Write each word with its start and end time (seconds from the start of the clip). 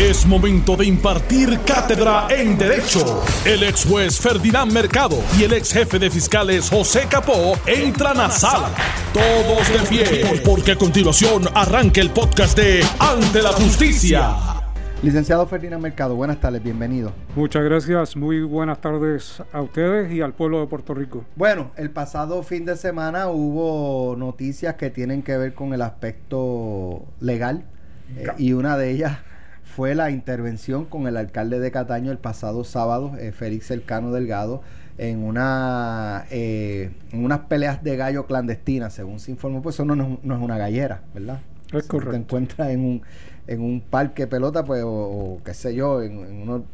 Es 0.00 0.24
momento 0.24 0.76
de 0.76 0.86
impartir 0.86 1.60
cátedra 1.66 2.26
en 2.30 2.56
Derecho. 2.56 3.22
El 3.44 3.62
ex 3.62 3.84
juez 3.84 4.18
Ferdinand 4.18 4.72
Mercado 4.72 5.18
y 5.38 5.42
el 5.42 5.52
ex 5.52 5.74
jefe 5.74 5.98
de 5.98 6.08
fiscales 6.08 6.70
José 6.70 7.02
Capó 7.06 7.52
entran 7.66 8.18
a 8.18 8.30
sala. 8.30 8.70
Todos 9.12 9.68
de 9.68 9.78
pie, 9.90 10.40
porque 10.42 10.72
a 10.72 10.76
continuación 10.76 11.42
arranca 11.54 12.00
el 12.00 12.08
podcast 12.08 12.56
de 12.56 12.82
Ante 12.98 13.42
la 13.42 13.50
Justicia. 13.50 14.36
Licenciado 15.02 15.46
Ferdinand 15.46 15.82
Mercado, 15.82 16.16
buenas 16.16 16.40
tardes, 16.40 16.62
bienvenido. 16.62 17.12
Muchas 17.36 17.62
gracias, 17.62 18.16
muy 18.16 18.40
buenas 18.40 18.80
tardes 18.80 19.42
a 19.52 19.60
ustedes 19.60 20.10
y 20.10 20.22
al 20.22 20.32
pueblo 20.32 20.60
de 20.60 20.66
Puerto 20.66 20.94
Rico. 20.94 21.26
Bueno, 21.36 21.72
el 21.76 21.90
pasado 21.90 22.42
fin 22.42 22.64
de 22.64 22.78
semana 22.78 23.28
hubo 23.28 24.16
noticias 24.16 24.76
que 24.76 24.88
tienen 24.88 25.22
que 25.22 25.36
ver 25.36 25.52
con 25.52 25.74
el 25.74 25.82
aspecto 25.82 27.04
legal 27.20 27.64
eh, 28.16 28.28
y 28.38 28.54
una 28.54 28.78
de 28.78 28.92
ellas 28.92 29.18
fue 29.70 29.94
la 29.94 30.10
intervención 30.10 30.84
con 30.84 31.06
el 31.06 31.16
alcalde 31.16 31.60
de 31.60 31.70
Cataño 31.70 32.10
el 32.10 32.18
pasado 32.18 32.64
sábado, 32.64 33.12
eh, 33.18 33.30
Félix 33.30 33.66
Cercano 33.66 34.12
Delgado, 34.12 34.62
en 34.98 35.22
una 35.22 36.26
eh, 36.30 36.90
en 37.12 37.24
unas 37.24 37.40
peleas 37.40 37.82
de 37.82 37.96
gallo 37.96 38.26
clandestinas, 38.26 38.92
según 38.92 39.20
se 39.20 39.30
informó, 39.30 39.62
pues 39.62 39.76
eso 39.76 39.84
no, 39.84 39.94
es, 39.94 40.40
una 40.42 40.58
gallera, 40.58 41.02
¿verdad? 41.14 41.38
Es 41.72 41.86
correcto. 41.86 42.10
te 42.10 42.16
encuentras 42.16 42.70
en 42.70 42.80
un, 42.80 43.02
en 43.46 43.60
un 43.60 43.80
parque 43.80 44.26
pelota, 44.26 44.64
pues, 44.64 44.82
o, 44.84 45.40
qué 45.44 45.54
sé 45.54 45.74
yo, 45.74 46.02
en, 46.02 46.18
uno, 46.18 46.64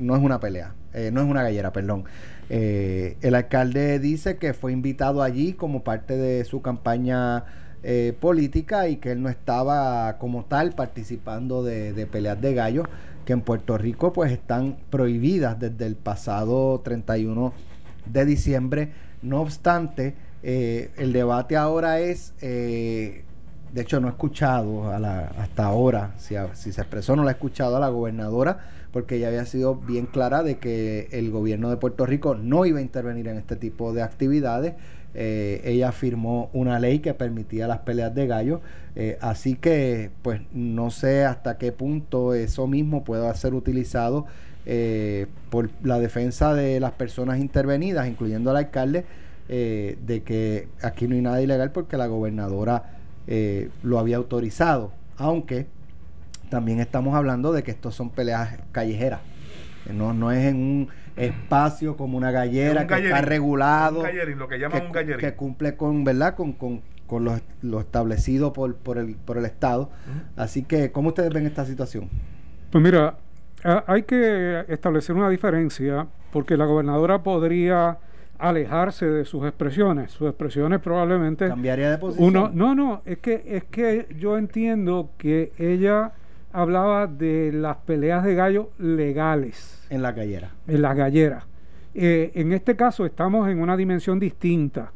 no 0.00 0.16
es 0.16 0.22
una 0.22 0.40
pelea, 0.40 0.72
eh, 0.94 1.10
no 1.12 1.20
es 1.20 1.28
una 1.28 1.42
gallera, 1.42 1.72
perdón. 1.72 2.04
el 2.48 3.34
alcalde 3.34 3.98
dice 3.98 4.38
que 4.38 4.54
fue 4.54 4.72
invitado 4.72 5.22
allí 5.22 5.52
como 5.52 5.84
parte 5.84 6.16
de 6.16 6.44
su 6.46 6.62
campaña 6.62 7.44
eh, 7.88 8.16
política 8.18 8.88
y 8.88 8.96
que 8.96 9.12
él 9.12 9.22
no 9.22 9.28
estaba 9.28 10.18
como 10.18 10.44
tal 10.46 10.72
participando 10.72 11.62
de, 11.62 12.08
peleas 12.10 12.40
de 12.40 12.52
gallos 12.52 12.88
que 13.24 13.32
en 13.32 13.42
Puerto 13.42 13.78
Rico 13.78 14.12
pues 14.12 14.32
están 14.32 14.76
prohibidas 14.90 15.60
desde 15.60 15.86
el 15.86 15.94
pasado 15.94 16.80
31 16.80 17.52
de 18.06 18.24
diciembre. 18.24 18.90
No 19.22 19.40
obstante, 19.40 20.16
eh, 20.42 20.90
el 20.96 21.12
debate 21.12 21.56
ahora 21.56 22.00
es, 22.00 22.34
eh, 22.40 23.22
de 23.72 23.82
hecho 23.82 24.00
no 24.00 24.08
he 24.08 24.10
escuchado 24.10 24.90
a 24.90 24.98
la, 24.98 25.28
hasta 25.38 25.66
ahora, 25.66 26.12
si, 26.18 26.34
si 26.54 26.72
se 26.72 26.80
expresó 26.80 27.14
no 27.14 27.22
la 27.22 27.30
he 27.30 27.34
escuchado 27.34 27.76
a 27.76 27.78
la 27.78 27.88
gobernadora, 27.88 28.58
porque 28.90 29.14
ella 29.14 29.28
había 29.28 29.44
sido 29.44 29.76
bien 29.76 30.06
clara 30.06 30.42
de 30.42 30.58
que 30.58 31.06
el 31.12 31.30
gobierno 31.30 31.70
de 31.70 31.76
Puerto 31.76 32.04
Rico 32.04 32.34
no 32.34 32.66
iba 32.66 32.80
a 32.80 32.82
intervenir 32.82 33.28
en 33.28 33.36
este 33.36 33.54
tipo 33.54 33.92
de 33.92 34.02
actividades 34.02 34.74
eh, 35.14 35.62
ella 35.64 35.92
firmó 35.92 36.50
una 36.52 36.78
ley 36.78 36.98
que 36.98 37.14
permitía 37.14 37.66
las 37.66 37.78
peleas 37.78 38.14
de 38.14 38.26
gallos, 38.26 38.60
eh, 38.96 39.16
así 39.20 39.54
que 39.54 40.10
pues 40.22 40.42
no 40.52 40.90
sé 40.90 41.24
hasta 41.24 41.56
qué 41.56 41.72
punto 41.72 42.34
eso 42.34 42.66
mismo 42.66 43.02
pueda 43.02 43.34
ser 43.34 43.54
utilizado 43.54 44.26
eh, 44.66 45.26
por 45.48 45.70
la 45.82 45.98
defensa 45.98 46.52
de 46.52 46.80
las 46.80 46.92
personas 46.92 47.38
intervenidas, 47.38 48.08
incluyendo 48.08 48.50
al 48.50 48.58
alcalde, 48.58 49.04
de 49.48 50.22
que 50.24 50.66
aquí 50.82 51.06
no 51.06 51.14
hay 51.14 51.22
nada 51.22 51.40
ilegal 51.40 51.70
porque 51.70 51.96
la 51.96 52.08
gobernadora 52.08 52.96
lo 53.84 54.00
había 54.00 54.16
autorizado, 54.16 54.90
aunque 55.18 55.66
también 56.50 56.80
estamos 56.80 57.14
hablando 57.14 57.52
de 57.52 57.62
que 57.62 57.70
estos 57.70 57.94
son 57.94 58.10
peleas 58.10 58.58
callejeras, 58.72 59.20
no, 59.94 60.12
no 60.12 60.32
es 60.32 60.46
en 60.46 60.56
un 60.56 60.88
espacio 61.16 61.96
como 61.96 62.18
una 62.18 62.30
gallera 62.30 62.86
que 62.86 62.94
está 62.94 63.22
regulado, 63.22 64.02
lo 64.36 64.48
que, 64.48 64.58
llaman 64.58 64.86
un 64.86 65.16
que 65.18 65.34
cumple 65.34 65.76
con, 65.76 66.04
¿verdad? 66.04 66.34
con, 66.34 66.52
con, 66.52 66.82
con 67.06 67.24
lo, 67.24 67.38
lo, 67.62 67.80
establecido 67.80 68.52
por, 68.52 68.76
por, 68.76 68.98
el, 68.98 69.16
por 69.16 69.38
el 69.38 69.46
Estado. 69.46 69.90
Así 70.36 70.62
que, 70.62 70.92
¿cómo 70.92 71.08
ustedes 71.08 71.32
ven 71.32 71.46
esta 71.46 71.64
situación? 71.64 72.10
Pues 72.70 72.82
mira, 72.82 73.16
hay 73.86 74.02
que 74.02 74.64
establecer 74.68 75.16
una 75.16 75.28
diferencia 75.28 76.06
porque 76.30 76.56
la 76.56 76.66
gobernadora 76.66 77.22
podría 77.22 77.98
alejarse 78.38 79.06
de 79.06 79.24
sus 79.24 79.46
expresiones. 79.46 80.10
Sus 80.10 80.28
expresiones 80.28 80.80
probablemente... 80.80 81.48
¿Cambiaría 81.48 81.90
de 81.90 81.98
posición? 81.98 82.28
Uno, 82.28 82.50
no, 82.52 82.74
no, 82.74 83.02
es 83.06 83.18
que, 83.18 83.42
es 83.46 83.64
que 83.64 84.06
yo 84.18 84.36
entiendo 84.36 85.10
que 85.16 85.52
ella 85.58 86.12
hablaba 86.56 87.06
de 87.06 87.52
las 87.52 87.76
peleas 87.76 88.24
de 88.24 88.34
gallo 88.34 88.70
legales. 88.78 89.86
En 89.90 90.00
la 90.00 90.12
gallera. 90.12 90.52
En 90.66 90.80
la 90.80 90.94
gallera. 90.94 91.44
Eh, 91.94 92.32
en 92.34 92.52
este 92.54 92.76
caso 92.76 93.04
estamos 93.04 93.48
en 93.50 93.60
una 93.60 93.76
dimensión 93.76 94.18
distinta. 94.18 94.90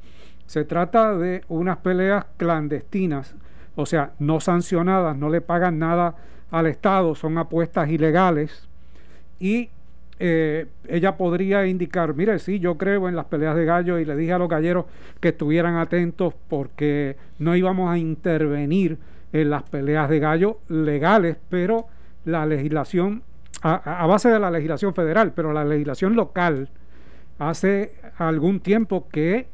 Se 0.47 0.65
trata 0.65 1.17
de 1.19 1.45
unas 1.49 1.77
peleas 1.77 2.25
clandestinas, 2.39 3.37
o 3.77 3.85
sea, 3.85 4.13
no 4.19 4.41
sancionadas, 4.41 5.17
no 5.19 5.29
le 5.29 5.43
pagan 5.43 5.79
nada 5.79 6.15
al 6.51 6.67
Estado, 6.67 7.15
son 7.15 7.37
apuestas 7.37 7.91
ilegales. 7.91 8.67
Y 9.39 9.69
eh, 10.19 10.67
ella 10.89 11.19
podría 11.19 11.67
indicar, 11.67 12.15
mire, 12.15 12.39
sí, 12.39 12.59
yo 12.59 12.79
creo 12.79 13.07
en 13.07 13.17
las 13.17 13.27
peleas 13.27 13.55
de 13.55 13.67
gallo 13.67 13.99
y 13.99 14.07
le 14.07 14.17
dije 14.17 14.33
a 14.33 14.39
los 14.39 14.49
galleros 14.49 14.87
que 15.21 15.29
estuvieran 15.29 15.77
atentos 15.77 16.33
porque 16.49 17.17
no 17.39 17.55
íbamos 17.55 17.91
a 17.91 17.99
intervenir 17.99 18.99
en 19.33 19.51
las 19.51 19.63
peleas 19.65 20.09
de 20.09 20.19
gallo 20.19 20.59
legales, 20.69 21.37
pero 21.49 21.87
la 22.25 22.47
legislación, 22.47 23.23
a, 23.63 24.07
base 24.07 24.29
de 24.29 24.39
la 24.39 24.51
legislación 24.51 24.95
federal, 24.95 25.33
pero 25.33 25.53
la 25.53 25.65
legislación 25.65 26.17
local 26.17 26.69
hace 27.39 27.95
algún 28.19 28.61
tiempo 28.61 29.09
que 29.09 29.47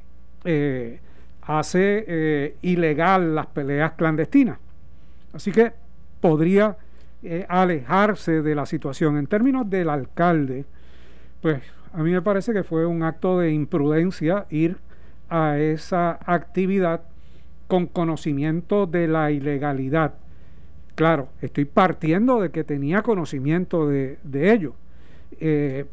eh, 0.44 1.00
hace 1.42 2.04
eh, 2.06 2.56
ilegal 2.62 3.34
las 3.34 3.46
peleas 3.46 3.92
clandestinas. 3.92 4.58
Así 5.32 5.52
que 5.52 5.72
podría 6.20 6.76
eh, 7.22 7.46
alejarse 7.48 8.42
de 8.42 8.54
la 8.54 8.66
situación. 8.66 9.16
En 9.16 9.26
términos 9.26 9.68
del 9.68 9.90
alcalde, 9.90 10.64
pues 11.40 11.62
a 11.92 12.02
mí 12.02 12.10
me 12.10 12.22
parece 12.22 12.52
que 12.52 12.64
fue 12.64 12.86
un 12.86 13.02
acto 13.02 13.38
de 13.38 13.52
imprudencia 13.52 14.46
ir 14.50 14.78
a 15.28 15.58
esa 15.58 16.18
actividad 16.24 17.02
con 17.66 17.86
conocimiento 17.86 18.86
de 18.86 19.08
la 19.08 19.30
ilegalidad. 19.30 20.14
Claro, 20.94 21.28
estoy 21.42 21.66
partiendo 21.66 22.40
de 22.40 22.50
que 22.50 22.64
tenía 22.64 23.02
conocimiento 23.02 23.86
de, 23.86 24.18
ello. 24.32 24.74
Eh, 25.40 25.84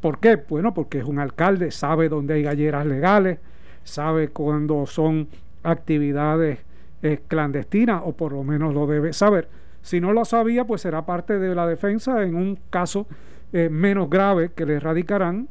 ¿Por 0.00 0.18
qué? 0.18 0.36
Bueno, 0.36 0.74
porque 0.74 0.98
es 0.98 1.04
un 1.04 1.18
alcalde, 1.18 1.70
sabe 1.70 2.08
dónde 2.08 2.34
hay 2.34 2.42
galleras 2.42 2.86
legales, 2.86 3.38
sabe 3.84 4.28
cuándo 4.28 4.86
son 4.86 5.28
actividades 5.62 6.58
eh, 7.02 7.20
clandestinas, 7.26 8.02
o 8.04 8.12
por 8.12 8.32
lo 8.32 8.44
menos 8.44 8.74
lo 8.74 8.86
debe 8.86 9.12
saber. 9.12 9.48
Si 9.82 10.00
no 10.00 10.12
lo 10.12 10.24
sabía, 10.24 10.66
pues 10.66 10.82
será 10.82 11.06
parte 11.06 11.38
de 11.38 11.54
la 11.54 11.66
defensa 11.66 12.22
en 12.22 12.34
un 12.34 12.58
caso 12.68 13.06
eh, 13.52 13.68
menos 13.70 14.10
grave 14.10 14.50
que 14.54 14.66
le 14.66 14.78
radicarán 14.78 15.48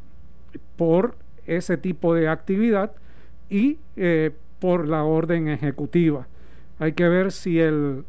por 0.76 1.16
ese 1.48 1.78
tipo 1.78 2.14
de 2.14 2.28
actividad 2.28 2.92
y 3.50 3.80
por 4.60 4.88
la 4.88 5.04
orden 5.04 5.48
ejecutiva. 5.48 6.28
Hay 6.80 6.94
que 6.94 7.08
ver 7.08 7.32
si 7.32 7.60
el 7.60 8.04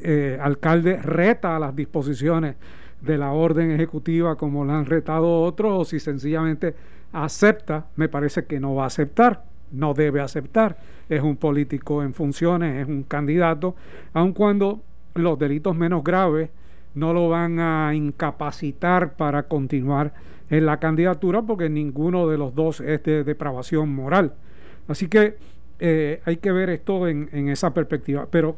eh, 0.00 0.38
alcalde 0.40 0.96
reta 0.96 1.58
las 1.58 1.74
disposiciones 1.74 2.56
de 3.00 3.18
la 3.18 3.32
orden 3.32 3.72
ejecutiva 3.72 4.36
como 4.36 4.64
la 4.64 4.78
han 4.78 4.86
retado 4.86 5.42
otros 5.42 5.72
o 5.72 5.84
si 5.84 5.98
sencillamente 5.98 6.74
acepta, 7.12 7.86
me 7.96 8.08
parece 8.08 8.44
que 8.44 8.60
no 8.60 8.74
va 8.74 8.84
a 8.84 8.86
aceptar, 8.86 9.44
no 9.72 9.94
debe 9.94 10.20
aceptar. 10.20 10.78
Es 11.08 11.22
un 11.22 11.36
político 11.36 12.02
en 12.02 12.14
funciones, 12.14 12.82
es 12.82 12.88
un 12.88 13.02
candidato, 13.02 13.74
aun 14.12 14.32
cuando 14.32 14.80
los 15.14 15.38
delitos 15.38 15.76
menos 15.76 16.02
graves 16.02 16.50
no 16.94 17.12
lo 17.12 17.28
van 17.28 17.58
a 17.58 17.94
incapacitar 17.94 19.14
para 19.14 19.44
continuar 19.44 20.12
en 20.50 20.66
la 20.66 20.78
candidatura 20.78 21.42
porque 21.42 21.68
ninguno 21.68 22.28
de 22.28 22.38
los 22.38 22.54
dos 22.54 22.80
es 22.80 23.02
de 23.02 23.24
depravación 23.24 23.94
moral. 23.94 24.34
Así 24.88 25.08
que 25.08 25.36
eh, 25.84 26.20
hay 26.26 26.36
que 26.36 26.52
ver 26.52 26.70
esto 26.70 27.08
en, 27.08 27.48
esa 27.48 27.74
perspectiva. 27.74 28.28
Pero 28.30 28.56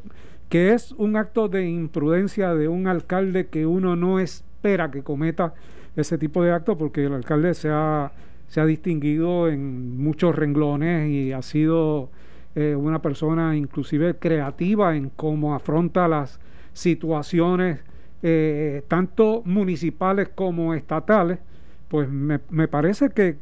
que 0.51 0.75
es 0.75 0.93
un 0.93 1.17
acto 1.17 1.49
de 1.49 1.67
imprudencia 1.67 2.55
de 2.55 2.69
un 2.69 2.87
alcalde 2.87 3.47
que 3.47 3.65
uno 3.65 3.97
no 3.97 4.21
espera 4.21 4.91
que 4.91 5.03
cometa 5.03 5.55
ese 5.97 6.19
tipo 6.19 6.45
de 6.45 6.53
acto 6.53 6.77
porque 6.77 7.07
el 7.07 7.15
alcalde 7.15 7.55
se 7.55 7.71
ha, 7.71 8.13
se 8.47 8.61
ha 8.61 8.67
distinguido 8.67 9.49
en 9.49 9.97
muchos 9.97 10.37
renglones 10.37 11.09
y 11.09 11.33
ha 11.33 11.41
sido 11.41 12.11
eh, 12.57 12.77
una 12.77 13.01
persona 13.01 13.57
inclusive 13.57 14.17
creativa 14.17 14.95
en 14.95 15.09
cómo 15.09 15.55
afronta 15.55 16.07
las 16.09 16.41
situaciones 16.75 17.81
eh, 18.23 18.83
tanto 18.87 19.41
municipales 19.47 20.29
como 20.35 20.75
estatales, 20.75 21.39
pues 21.89 22.07
me, 22.11 22.41
me 22.51 22.69
parece 22.69 23.09
que 23.11 23.39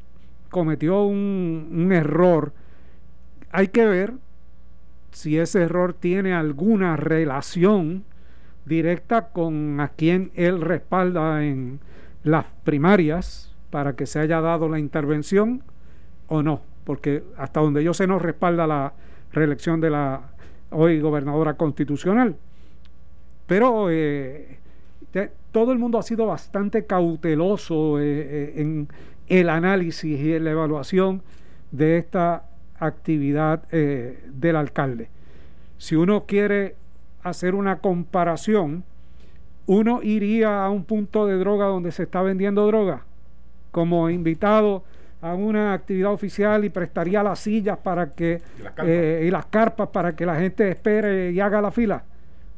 cometió 0.51 1.03
un, 1.03 1.69
un 1.73 1.91
error 1.91 2.53
hay 3.53 3.69
que 3.69 3.85
ver 3.85 4.15
si 5.13 5.39
ese 5.39 5.63
error 5.63 5.93
tiene 5.93 6.33
alguna 6.33 6.97
relación 6.97 8.05
directa 8.65 9.29
con 9.29 9.81
a 9.81 9.89
quien 9.89 10.31
él 10.35 10.61
respalda 10.61 11.45
en 11.45 11.81
las 12.25 12.47
primarias 12.65 13.55
para 13.71 13.95
que 13.95 14.07
se 14.07 14.21
haya 14.21 14.41
dado 14.41 14.69
la 14.69 14.79
intervención 14.79 15.63
o 16.29 16.43
no, 16.43 16.63
porque 16.85 17.23
hasta 17.37 17.61
donde 17.61 17.85
yo 17.85 17.95
sé 17.95 18.07
no 18.07 18.19
respalda 18.19 18.67
la 18.67 18.95
reelección 19.33 19.81
de 19.81 19.91
la 19.91 20.33
hoy 20.71 21.01
gobernadora 21.01 21.55
constitucional. 21.55 22.37
Pero 23.47 23.91
eh, 23.91 24.59
todo 25.51 25.73
el 25.73 25.79
mundo 25.79 25.99
ha 25.99 26.03
sido 26.03 26.27
bastante 26.27 26.87
cauteloso 26.87 28.01
eh, 28.01 28.05
eh, 28.05 28.53
en 28.57 28.89
el 29.29 29.49
análisis 29.49 30.19
y 30.19 30.35
en 30.35 30.45
la 30.45 30.53
evaluación 30.53 31.23
de 31.71 31.99
esta 31.99 32.45
actividad 32.87 33.65
eh, 33.71 34.25
del 34.33 34.57
alcalde. 34.57 35.09
Si 35.79 35.97
uno 35.97 36.25
quiere 36.27 36.77
hacer 37.23 37.55
una 37.55 37.79
comparación, 37.79 38.85
uno 39.67 40.03
iría 40.03 40.65
a 40.65 40.71
un 40.71 40.85
punto 40.85 41.27
de 41.27 41.37
droga 41.37 41.67
donde 41.67 41.93
se 41.93 42.05
está 42.05 42.23
vendiendo 42.23 42.67
droga 42.67 43.05
como 43.71 44.11
invitado 44.11 44.85
a 45.21 45.35
una 45.35 45.73
actividad 45.73 46.13
oficial 46.13 46.65
y 46.65 46.69
prestaría 46.69 47.23
las 47.23 47.39
sillas 47.39 47.79
para 47.79 48.13
que 48.13 48.43
y 49.25 49.31
las 49.31 49.47
carpas 49.47 49.89
para 49.89 50.15
que 50.15 50.27
la 50.27 50.37
gente 50.37 50.69
espere 50.69 51.31
y 51.31 51.41
haga 51.41 51.61
la 51.61 51.71
fila. 51.71 52.03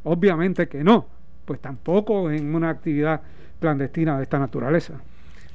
Obviamente 0.03 0.67
que 0.67 0.83
no 0.83 1.07
pues 1.45 1.61
tampoco 1.61 2.31
en 2.31 2.55
una 2.55 2.71
actividad 2.71 3.21
clandestina 3.61 4.17
de 4.17 4.25
esta 4.25 4.39
naturaleza. 4.39 4.95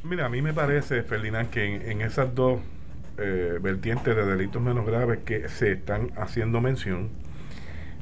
Mira, 0.03 0.25
a 0.25 0.29
mí 0.29 0.41
me 0.41 0.53
parece, 0.53 1.03
Ferdinand, 1.03 1.49
que 1.49 1.91
en, 1.91 2.01
esas 2.01 2.33
dos 2.33 2.59
eh, 3.19 3.59
vertientes 3.61 4.15
de 4.15 4.25
delitos 4.25 4.61
menos 4.61 4.85
graves 4.85 5.19
que 5.25 5.49
se 5.49 5.73
están 5.73 6.11
haciendo 6.15 6.61
mención, 6.61 7.09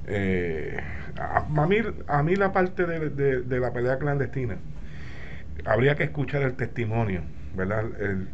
eh, 0.07 0.79
a, 1.19 1.65
mí, 1.67 1.77
a 2.07 2.23
mí 2.23 2.35
la 2.35 2.53
parte 2.53 2.85
de, 2.85 3.59
la 3.59 3.73
pelea 3.73 3.97
clandestina, 3.97 4.57
habría 5.65 5.95
que 5.95 6.03
escuchar 6.03 6.43
el 6.43 6.53
testimonio, 6.53 7.21
¿verdad? 7.55 7.85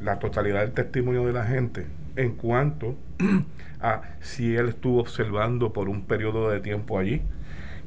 la 0.01 0.19
totalidad 0.19 0.61
del 0.61 0.73
testimonio 0.73 1.25
de 1.25 1.33
la 1.33 1.45
gente 1.45 1.87
en 2.15 2.35
cuanto 2.35 2.95
a 3.81 4.01
si 4.19 4.55
él 4.55 4.69
estuvo 4.69 4.99
observando 4.99 5.73
por 5.73 5.89
un 5.89 6.05
periodo 6.05 6.49
de 6.49 6.59
tiempo 6.59 6.99
allí, 6.99 7.21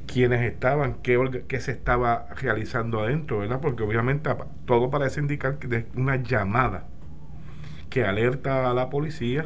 quiénes 0.05 0.41
estaban, 0.41 0.95
qué, 1.01 1.43
qué, 1.47 1.59
se 1.59 1.71
estaba 1.71 2.27
realizando 2.41 3.01
adentro, 3.01 3.39
¿verdad? 3.39 3.59
Porque 3.61 3.83
obviamente 3.83 4.29
todo 4.65 4.89
parece 4.89 5.19
indicar 5.19 5.59
que 5.59 5.75
es 5.75 5.85
una 5.95 6.15
llamada 6.17 6.85
que 7.89 8.05
alerta 8.05 8.69
a 8.69 8.73
la 8.73 8.89
policía 8.89 9.45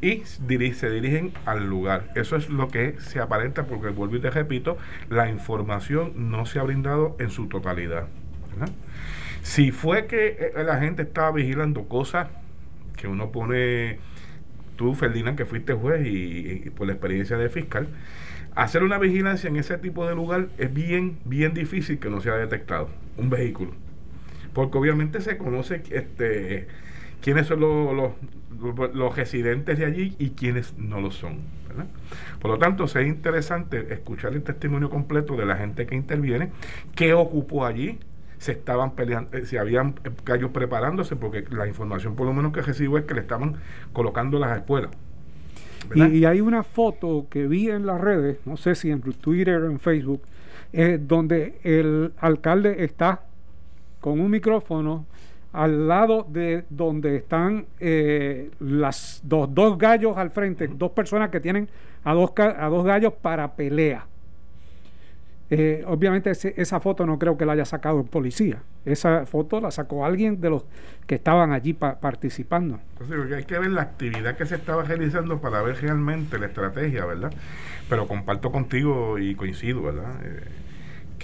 y 0.00 0.22
se 0.24 0.90
dirigen 0.90 1.32
al 1.46 1.66
lugar. 1.66 2.10
Eso 2.14 2.36
es 2.36 2.50
lo 2.50 2.68
que 2.68 2.96
se 2.98 3.20
aparenta 3.20 3.66
porque, 3.66 3.88
vuelvo 3.88 4.16
y 4.16 4.20
te 4.20 4.30
repito, 4.30 4.76
la 5.08 5.30
información 5.30 6.30
no 6.30 6.44
se 6.46 6.58
ha 6.58 6.62
brindado 6.62 7.16
en 7.18 7.30
su 7.30 7.48
totalidad. 7.48 8.06
Si 9.42 9.72
fue 9.72 10.06
que 10.06 10.52
eh, 10.56 10.64
la 10.64 10.78
gente 10.78 11.02
estaba 11.02 11.32
vigilando 11.32 11.84
cosas 11.88 12.28
que 12.96 13.08
uno 13.08 13.32
pone, 13.32 13.98
tú 14.76 14.94
Ferdinand, 14.94 15.36
que 15.36 15.44
fuiste 15.44 15.72
juez 15.72 16.06
y 16.06 16.70
por 16.70 16.86
la 16.86 16.92
experiencia 16.92 17.36
de 17.36 17.48
fiscal, 17.48 17.88
hacer 18.54 18.82
una 18.82 18.98
vigilancia 18.98 19.48
en 19.48 19.56
ese 19.56 19.78
tipo 19.78 20.06
de 20.06 20.14
lugar 20.14 20.48
es 20.58 20.72
bien, 20.72 21.18
bien 21.24 21.54
difícil 21.54 21.98
que 21.98 22.10
no 22.10 22.20
sea 22.20 22.34
detectado 22.34 22.88
un 23.16 23.30
vehículo. 23.30 23.72
Porque 24.52 24.78
obviamente 24.78 25.20
se 25.20 25.36
conoce 25.36 25.82
este, 25.90 26.68
quiénes 27.24 27.46
son 27.46 27.60
los, 27.60 28.12
los, 28.94 29.16
residentes 29.16 29.78
de 29.78 29.86
allí 29.86 30.14
y 30.18 30.30
quiénes 30.30 30.76
no 30.76 31.00
lo 31.00 31.10
son. 31.10 31.38
Por 32.38 32.50
lo 32.50 32.58
tanto, 32.58 32.84
es 32.84 32.94
interesante 32.96 33.94
escuchar 33.94 34.34
el 34.34 34.42
testimonio 34.42 34.90
completo 34.90 35.34
de 35.34 35.46
la 35.46 35.56
gente 35.56 35.86
que 35.86 35.94
interviene, 35.94 36.50
qué 36.94 37.14
ocupó 37.14 37.64
allí, 37.64 37.98
se 38.36 38.52
estaban 38.52 38.90
peleando, 38.94 39.34
eh, 39.38 39.46
si 39.46 39.56
habían 39.56 39.94
gallos 40.26 40.50
preparándose, 40.50 41.16
porque 41.16 41.46
la 41.48 41.66
información 41.66 42.14
por 42.14 42.26
lo 42.26 42.34
menos 42.34 42.52
que 42.52 42.60
recibo 42.60 42.98
es 42.98 43.06
que 43.06 43.14
le 43.14 43.22
estaban 43.22 43.56
colocando 43.94 44.38
las 44.38 44.58
espuelas. 44.58 44.90
Y, 45.94 46.26
hay 46.26 46.42
una 46.42 46.62
foto 46.62 47.26
que 47.30 47.46
vi 47.46 47.70
en 47.70 47.86
las 47.86 48.02
redes, 48.02 48.36
no 48.44 48.58
sé 48.58 48.74
si 48.74 48.90
en 48.90 49.00
Twitter 49.00 49.62
o 49.62 49.70
en 49.70 49.80
Facebook, 49.80 50.20
eh, 50.74 50.98
donde 51.00 51.58
el 51.62 52.12
alcalde 52.18 52.84
está 52.84 53.22
con 54.00 54.20
un 54.20 54.30
micrófono 54.30 55.06
al 55.54 55.86
lado 55.86 56.26
de 56.28 56.64
donde 56.68 57.16
están 57.16 57.66
eh, 57.78 58.50
las 58.58 59.20
dos, 59.22 59.54
dos 59.54 59.78
gallos 59.78 60.16
al 60.16 60.30
frente, 60.30 60.66
dos 60.66 60.90
personas 60.90 61.30
que 61.30 61.38
tienen 61.38 61.68
a 62.02 62.12
dos, 62.12 62.32
a 62.36 62.68
dos 62.68 62.84
gallos 62.84 63.12
para 63.22 63.54
pelea. 63.54 64.04
Eh, 65.50 65.84
obviamente 65.86 66.32
esa 66.32 66.80
foto 66.80 67.06
no 67.06 67.18
creo 67.20 67.36
que 67.36 67.46
la 67.46 67.52
haya 67.52 67.64
sacado 67.64 68.00
el 68.00 68.06
policía. 68.06 68.62
Esa 68.84 69.26
foto 69.26 69.60
la 69.60 69.70
sacó 69.70 70.04
alguien 70.04 70.40
de 70.40 70.50
los 70.50 70.64
que 71.06 71.14
estaban 71.14 71.52
allí 71.52 71.72
participando. 71.72 72.80
hay 73.32 73.44
que 73.44 73.58
ver 73.58 73.70
la 73.70 73.82
actividad 73.82 74.36
que 74.36 74.46
se 74.46 74.56
estaba 74.56 74.82
realizando 74.82 75.40
para 75.40 75.62
ver 75.62 75.80
realmente 75.80 76.36
la 76.38 76.46
estrategia, 76.46 77.04
¿verdad? 77.04 77.32
Pero 77.88 78.08
comparto 78.08 78.50
contigo 78.50 79.20
y 79.20 79.36
coincido, 79.36 79.82
¿verdad? 79.82 80.16
Eh, 80.24 80.40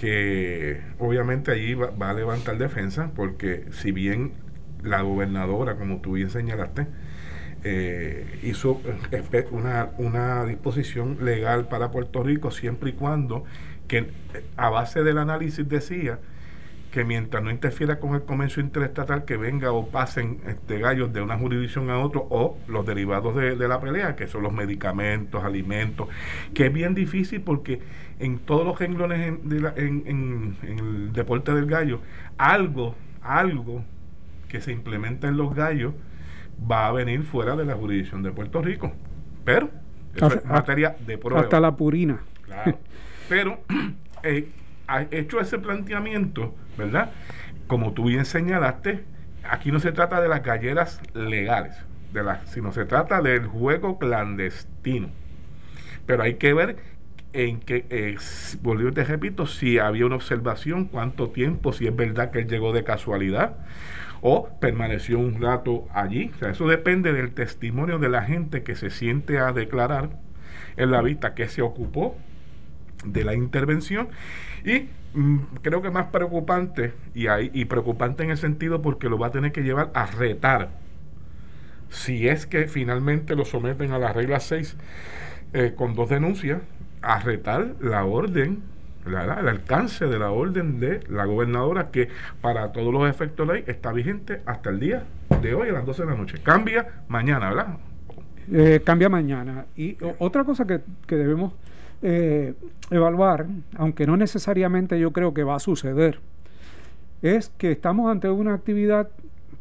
que 0.01 0.81
obviamente 0.97 1.51
allí 1.51 1.75
va, 1.75 2.09
a 2.09 2.13
levantar 2.15 2.57
defensa 2.57 3.11
porque 3.15 3.65
si 3.69 3.91
bien 3.91 4.31
la 4.81 5.03
gobernadora, 5.03 5.75
como 5.75 6.01
tú 6.01 6.13
bien 6.13 6.31
señalaste, 6.31 6.87
eh, 7.63 8.39
hizo 8.41 8.81
una, 9.51 9.91
una 9.99 10.45
disposición 10.45 11.23
legal 11.23 11.67
para 11.67 11.91
Puerto 11.91 12.23
Rico 12.23 12.49
siempre 12.49 12.89
y 12.89 12.93
cuando 12.93 13.43
que 13.87 14.09
a 14.57 14.71
base 14.71 15.03
del 15.03 15.19
análisis 15.19 15.69
decía 15.69 16.17
que 16.91 17.05
mientras 17.05 17.41
no 17.41 17.49
interfiera 17.49 17.99
con 17.99 18.13
el 18.15 18.23
comercio 18.23 18.61
interestatal 18.61 19.23
que 19.25 19.37
venga 19.37 19.71
o 19.71 19.87
pasen 19.87 20.41
este, 20.45 20.77
gallos 20.79 21.13
de 21.13 21.21
una 21.21 21.37
jurisdicción 21.37 21.89
a 21.89 21.97
otro 21.99 22.27
o 22.29 22.57
los 22.67 22.85
derivados 22.85 23.35
de, 23.35 23.55
la 23.55 23.79
pelea, 23.79 24.15
que 24.15 24.27
son 24.27 24.43
los 24.43 24.51
medicamentos, 24.51 25.43
alimentos, 25.43 26.09
que 26.53 26.67
es 26.67 26.73
bien 26.73 26.93
difícil 26.93 27.41
porque 27.41 27.81
en 28.21 28.39
todos 28.39 28.65
los 28.65 28.77
renglones 28.77 29.19
en, 29.19 30.03
en, 30.05 30.55
el 30.61 31.11
deporte 31.11 31.53
del 31.53 31.65
gallo, 31.65 32.01
algo, 32.37 32.95
algo 33.21 33.83
que 34.47 34.61
se 34.61 34.71
implementa 34.71 35.27
en 35.27 35.37
los 35.37 35.55
gallos 35.55 35.93
va 36.69 36.87
a 36.87 36.91
venir 36.91 37.23
fuera 37.23 37.55
de 37.55 37.65
la 37.65 37.75
jurisdicción 37.75 38.21
de 38.21 38.31
Puerto 38.31 38.61
Rico. 38.61 38.91
Pero, 39.43 39.69
eso 40.15 40.27
es 40.27 40.45
materia 40.45 40.95
de 41.05 41.17
prueba. 41.17 41.41
Hasta 41.41 41.59
la 41.59 41.75
purina. 41.75 42.19
Claro. 42.45 42.77
Pero, 43.27 43.59
eh, 44.23 44.49
hecho 45.09 45.39
ese 45.39 45.57
planteamiento, 45.57 46.53
¿verdad? 46.77 47.11
Como 47.65 47.93
tú 47.93 48.05
bien 48.05 48.25
señalaste, 48.25 49.03
aquí 49.49 49.71
no 49.71 49.79
se 49.79 49.91
trata 49.91 50.21
de 50.21 50.27
las 50.27 50.43
galleras 50.43 51.01
legales, 51.15 51.75
de 52.13 52.23
las, 52.23 52.51
sino 52.51 52.71
se 52.71 52.85
trata 52.85 53.21
del 53.21 53.47
juego 53.47 53.97
clandestino. 53.97 55.09
Pero 56.05 56.23
hay 56.23 56.35
que 56.35 56.53
ver 56.53 56.77
en 57.33 57.59
que, 57.59 57.85
eh, 57.89 58.15
volvió 58.61 58.91
te 58.93 59.03
repito, 59.03 59.45
si 59.45 59.79
había 59.79 60.05
una 60.05 60.15
observación, 60.15 60.85
cuánto 60.85 61.29
tiempo, 61.29 61.73
si 61.73 61.87
es 61.87 61.95
verdad 61.95 62.31
que 62.31 62.39
él 62.39 62.47
llegó 62.47 62.73
de 62.73 62.83
casualidad 62.83 63.55
o 64.21 64.49
permaneció 64.59 65.19
un 65.19 65.41
rato 65.41 65.87
allí. 65.93 66.31
O 66.35 66.39
sea, 66.39 66.49
eso 66.51 66.67
depende 66.67 67.13
del 67.13 67.33
testimonio 67.33 67.99
de 67.99 68.09
la 68.09 68.23
gente 68.23 68.63
que 68.63 68.75
se 68.75 68.89
siente 68.89 69.39
a 69.39 69.51
declarar 69.51 70.09
en 70.77 70.91
la 70.91 71.01
vista 71.01 71.33
que 71.33 71.47
se 71.47 71.61
ocupó 71.61 72.15
de 73.05 73.23
la 73.23 73.33
intervención 73.33 74.09
y 74.63 74.89
mm, 75.13 75.37
creo 75.61 75.81
que 75.81 75.89
más 75.89 76.07
preocupante 76.07 76.93
y, 77.15 77.25
y 77.27 77.65
preocupante 77.65 78.23
en 78.23 78.31
el 78.31 78.37
sentido 78.37 78.81
porque 78.81 79.09
lo 79.09 79.17
va 79.17 79.27
a 79.27 79.31
tener 79.31 79.51
que 79.51 79.61
llevar 79.61 79.89
a 79.95 80.05
retar 80.05 80.69
si 81.89 82.27
es 82.27 82.45
que 82.45 82.67
finalmente 82.67 83.35
lo 83.35 83.43
someten 83.43 83.91
a 83.91 83.99
la 83.99 84.13
regla 84.13 84.39
6 84.39 84.77
eh, 85.53 85.73
con 85.75 85.95
dos 85.95 86.09
denuncias 86.09 86.61
a 87.01 87.19
retar 87.19 87.75
la 87.79 88.05
orden 88.05 88.63
el 89.05 89.15
alcance 89.15 90.05
de 90.05 90.19
la 90.19 90.31
orden 90.31 90.79
de 90.79 91.01
la 91.09 91.25
gobernadora 91.25 91.89
que 91.89 92.09
para 92.39 92.71
todos 92.71 92.93
los 92.93 93.09
efectos 93.09 93.47
de 93.47 93.53
ley 93.55 93.63
está 93.67 93.91
vigente 93.91 94.41
hasta 94.45 94.69
el 94.69 94.79
día 94.79 95.03
de 95.41 95.55
hoy 95.55 95.69
a 95.69 95.73
las 95.73 95.85
12 95.85 96.03
de 96.03 96.11
la 96.11 96.15
noche. 96.15 96.37
Cambia 96.43 96.87
mañana, 97.07 97.49
¿verdad? 97.49 97.77
Eh, 98.51 98.81
cambia 98.83 99.09
mañana. 99.09 99.65
Y 99.75 99.97
otra 100.19 100.43
cosa 100.43 100.65
que, 100.65 100.81
que 101.07 101.15
debemos 101.15 101.53
eh, 102.03 102.53
evaluar, 102.89 103.47
aunque 103.75 104.05
no 104.05 104.17
necesariamente 104.17 104.99
yo 104.99 105.11
creo 105.11 105.33
que 105.33 105.43
va 105.43 105.55
a 105.55 105.59
suceder, 105.59 106.19
es 107.21 107.51
que 107.57 107.71
estamos 107.71 108.11
ante 108.11 108.29
una 108.29 108.53
actividad 108.53 109.09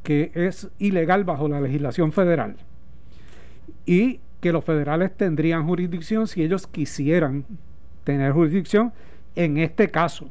que 0.02 0.32
es 0.34 0.68
ilegal 0.78 1.24
bajo 1.24 1.48
la 1.48 1.60
legislación 1.60 2.12
federal 2.12 2.56
y 3.84 4.20
que 4.40 4.52
los 4.52 4.64
federales 4.64 5.16
tendrían 5.16 5.66
jurisdicción 5.66 6.26
si 6.26 6.42
ellos 6.42 6.66
quisieran 6.66 7.44
tener 8.04 8.32
jurisdicción 8.32 8.92
en 9.36 9.58
este 9.58 9.90
caso 9.90 10.30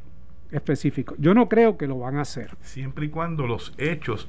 específico. 0.52 1.16
Yo 1.18 1.34
no 1.34 1.48
creo 1.48 1.78
que 1.78 1.88
lo 1.88 2.00
van 2.00 2.18
a 2.18 2.22
hacer. 2.22 2.50
Siempre 2.62 3.06
y 3.06 3.10
cuando 3.10 3.46
los 3.46 3.74
hechos, 3.78 4.28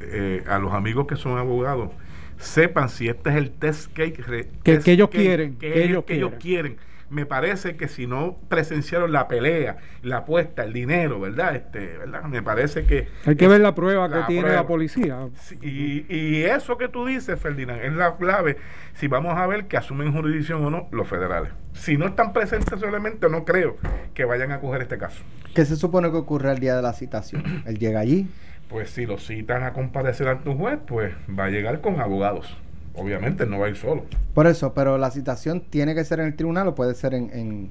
eh, 0.00 0.42
a 0.48 0.58
los 0.58 0.72
amigos 0.72 1.06
que 1.06 1.16
son 1.16 1.38
abogados, 1.38 1.90
sepan 2.38 2.88
si 2.88 3.08
este 3.08 3.30
es 3.30 3.36
el 3.36 3.50
test 3.52 3.92
cake 3.92 4.24
que, 4.62 4.92
ellos 4.92 5.08
quieren. 5.10 5.56
Que, 5.56 5.84
ellos, 5.84 6.04
quieren 6.40 6.76
me 7.10 7.26
parece 7.26 7.76
que 7.76 7.88
si 7.88 8.06
no 8.06 8.36
presenciaron 8.48 9.12
la 9.12 9.28
pelea, 9.28 9.76
la 10.02 10.18
apuesta, 10.18 10.64
el 10.64 10.72
dinero, 10.72 11.20
¿verdad? 11.20 11.56
Este, 11.56 11.98
¿verdad? 11.98 12.24
Me 12.24 12.42
parece 12.42 12.84
que... 12.84 13.08
Hay 13.26 13.36
que 13.36 13.48
ver 13.48 13.60
la 13.60 13.74
prueba 13.74 14.10
que 14.10 14.32
tiene 14.32 14.52
la 14.52 14.66
policía. 14.66 15.28
y, 15.60 16.06
y, 16.08 16.42
eso 16.44 16.76
que 16.78 16.88
tú 16.88 17.06
dices, 17.06 17.38
Ferdinand, 17.38 17.82
es 17.82 17.92
la 17.92 18.16
clave 18.16 18.56
si 18.94 19.08
vamos 19.08 19.36
a 19.36 19.46
ver 19.46 19.66
que 19.66 19.76
asumen 19.76 20.12
jurisdicción 20.12 20.64
o 20.64 20.70
no 20.70 20.88
los 20.90 21.08
federales. 21.08 21.52
Si 21.72 21.96
no 21.96 22.06
están 22.06 22.32
presentes 22.32 22.78
solamente, 22.78 23.28
no 23.28 23.44
creo 23.44 23.76
que 24.14 24.24
vayan 24.24 24.52
a 24.52 24.60
coger 24.60 24.82
este 24.82 24.98
caso. 24.98 25.22
¿Qué 25.54 25.64
se 25.64 25.76
supone 25.76 26.10
que 26.10 26.16
ocurre 26.16 26.50
el 26.52 26.58
día 26.58 26.76
de 26.76 26.82
la 26.82 26.92
citación? 26.92 27.62
Él 27.66 27.78
llega 27.78 28.00
allí. 28.00 28.28
Pues 28.68 28.90
si 28.90 29.06
lo 29.06 29.18
citan 29.18 29.62
a 29.62 29.72
comparecer 29.72 30.28
ante 30.28 30.48
un 30.48 30.58
juez, 30.58 30.78
pues 30.86 31.14
va 31.38 31.44
a 31.44 31.50
llegar 31.50 31.80
con 31.80 32.00
abogados 32.00 32.56
obviamente 32.94 33.46
no 33.46 33.58
va 33.58 33.66
a 33.66 33.68
ir 33.70 33.76
solo. 33.76 34.04
Por 34.34 34.46
eso, 34.46 34.74
pero 34.74 34.98
la 34.98 35.10
citación 35.10 35.60
tiene 35.60 35.94
que 35.94 36.04
ser 36.04 36.20
en 36.20 36.26
el 36.26 36.36
tribunal 36.36 36.68
o 36.68 36.74
puede 36.74 36.94
ser 36.94 37.14
en, 37.14 37.70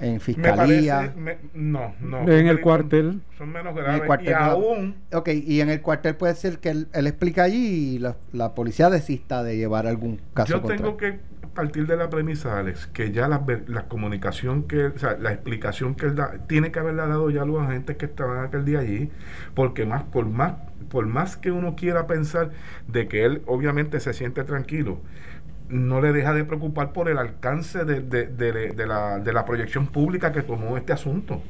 en, 0.00 0.20
fiscalía. 0.20 1.14
no, 1.54 1.94
no. 2.00 2.28
En 2.28 2.46
el 2.48 2.60
cuartel. 2.60 3.20
Son 3.38 3.50
menos 3.50 3.74
graves. 3.74 4.02
y 4.22 4.32
aún. 4.32 4.96
Ok, 5.12 5.28
y 5.28 5.60
en 5.60 5.70
el 5.70 5.80
cuartel 5.80 6.16
puede 6.16 6.34
ser 6.34 6.58
que 6.58 6.70
él, 6.70 6.88
explica 6.92 7.44
allí 7.44 7.96
y 7.96 7.98
la, 7.98 8.54
policía 8.54 8.90
desista 8.90 9.42
de 9.42 9.56
llevar 9.56 9.86
algún 9.86 10.20
caso. 10.34 10.54
Yo 10.54 10.62
tengo 10.62 10.96
que 10.96 11.18
partir 11.54 11.86
de 11.86 11.96
la 11.96 12.10
premisa, 12.10 12.58
Alex, 12.58 12.86
que 12.88 13.12
ya 13.12 13.28
la, 13.28 13.44
la 13.66 13.88
comunicación 13.88 14.64
que, 14.64 14.86
o 14.86 14.98
sea, 14.98 15.16
la 15.18 15.32
explicación 15.32 15.94
que 15.94 16.06
él 16.06 16.16
da, 16.16 16.38
tiene 16.46 16.72
que 16.72 16.78
haberla 16.78 17.06
dado 17.06 17.30
ya 17.30 17.42
a 17.42 17.44
los 17.44 17.60
agentes 17.60 17.96
que 17.96 18.06
estaban 18.06 18.44
aquel 18.44 18.64
día 18.64 18.80
allí, 18.80 19.10
porque 19.54 19.86
más, 19.86 20.02
por 20.04 20.26
más 20.26 20.54
por 20.92 21.06
más 21.06 21.36
que 21.36 21.50
uno 21.50 21.74
quiera 21.74 22.06
pensar 22.06 22.50
de 22.86 23.08
que 23.08 23.24
él 23.24 23.42
obviamente 23.46 23.98
se 23.98 24.12
siente 24.12 24.44
tranquilo, 24.44 25.00
no 25.68 26.02
le 26.02 26.12
deja 26.12 26.34
de 26.34 26.44
preocupar 26.44 26.92
por 26.92 27.08
el 27.08 27.16
alcance 27.16 27.84
de, 27.84 28.02
de, 28.02 28.86
la, 28.86 29.18
de 29.18 29.32
la 29.32 29.44
proyección 29.46 29.86
pública 29.86 30.32
que 30.32 30.42
tomó 30.42 30.76
este 30.76 30.92
asunto. 30.92 31.42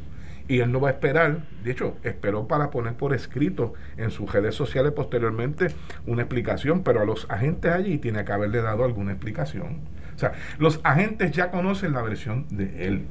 Y 0.49 0.61
él 0.61 0.73
no 0.73 0.81
va 0.81 0.89
a 0.89 0.93
esperar, 0.93 1.43
de 1.63 1.71
hecho, 1.71 1.97
esperó 2.03 2.49
para 2.49 2.71
poner 2.71 2.95
por 2.95 3.15
escrito 3.15 3.75
en 3.97 4.11
sus 4.11 4.33
redes 4.33 4.55
sociales 4.55 4.93
posteriormente 4.93 5.69
una 6.07 6.23
explicación, 6.23 6.83
pero 6.83 7.01
a 7.01 7.05
los 7.05 7.31
agentes 7.31 7.73
allí 7.73 7.99
tiene 7.99 8.25
que 8.25 8.33
haberle 8.33 8.61
dado 8.61 8.85
alguna 8.85 9.13
explicación. 9.13 9.81
O 10.15 10.19
sea, 10.19 10.33
los 10.59 10.81
agentes 10.85 11.31
ya 11.33 11.51
conocen 11.51 11.93
la 11.93 12.03
versión 12.03 12.47
de 12.51 12.87
él. 12.87 13.07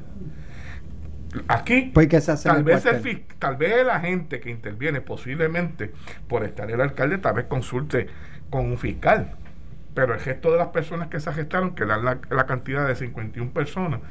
Aquí, 1.47 1.91
pues 1.93 2.09
tal, 2.43 2.63
vez 2.63 2.85
el, 2.85 3.25
tal 3.39 3.55
vez 3.55 3.85
la 3.85 4.00
gente 4.01 4.39
que 4.41 4.50
interviene, 4.50 5.00
posiblemente 5.01 5.93
por 6.27 6.43
estar 6.43 6.69
el 6.69 6.81
alcalde, 6.81 7.17
tal 7.19 7.35
vez 7.35 7.45
consulte 7.45 8.07
con 8.50 8.65
un 8.65 8.77
fiscal. 8.77 9.35
Pero 9.93 10.13
el 10.13 10.19
gesto 10.19 10.51
de 10.51 10.57
las 10.57 10.67
personas 10.67 11.07
que 11.07 11.19
se 11.19 11.29
agestaron, 11.29 11.75
que 11.75 11.85
dan 11.85 12.03
la, 12.05 12.45
cantidad 12.45 12.88
de 12.88 12.95
51 12.95 13.51
personas, 13.51 14.01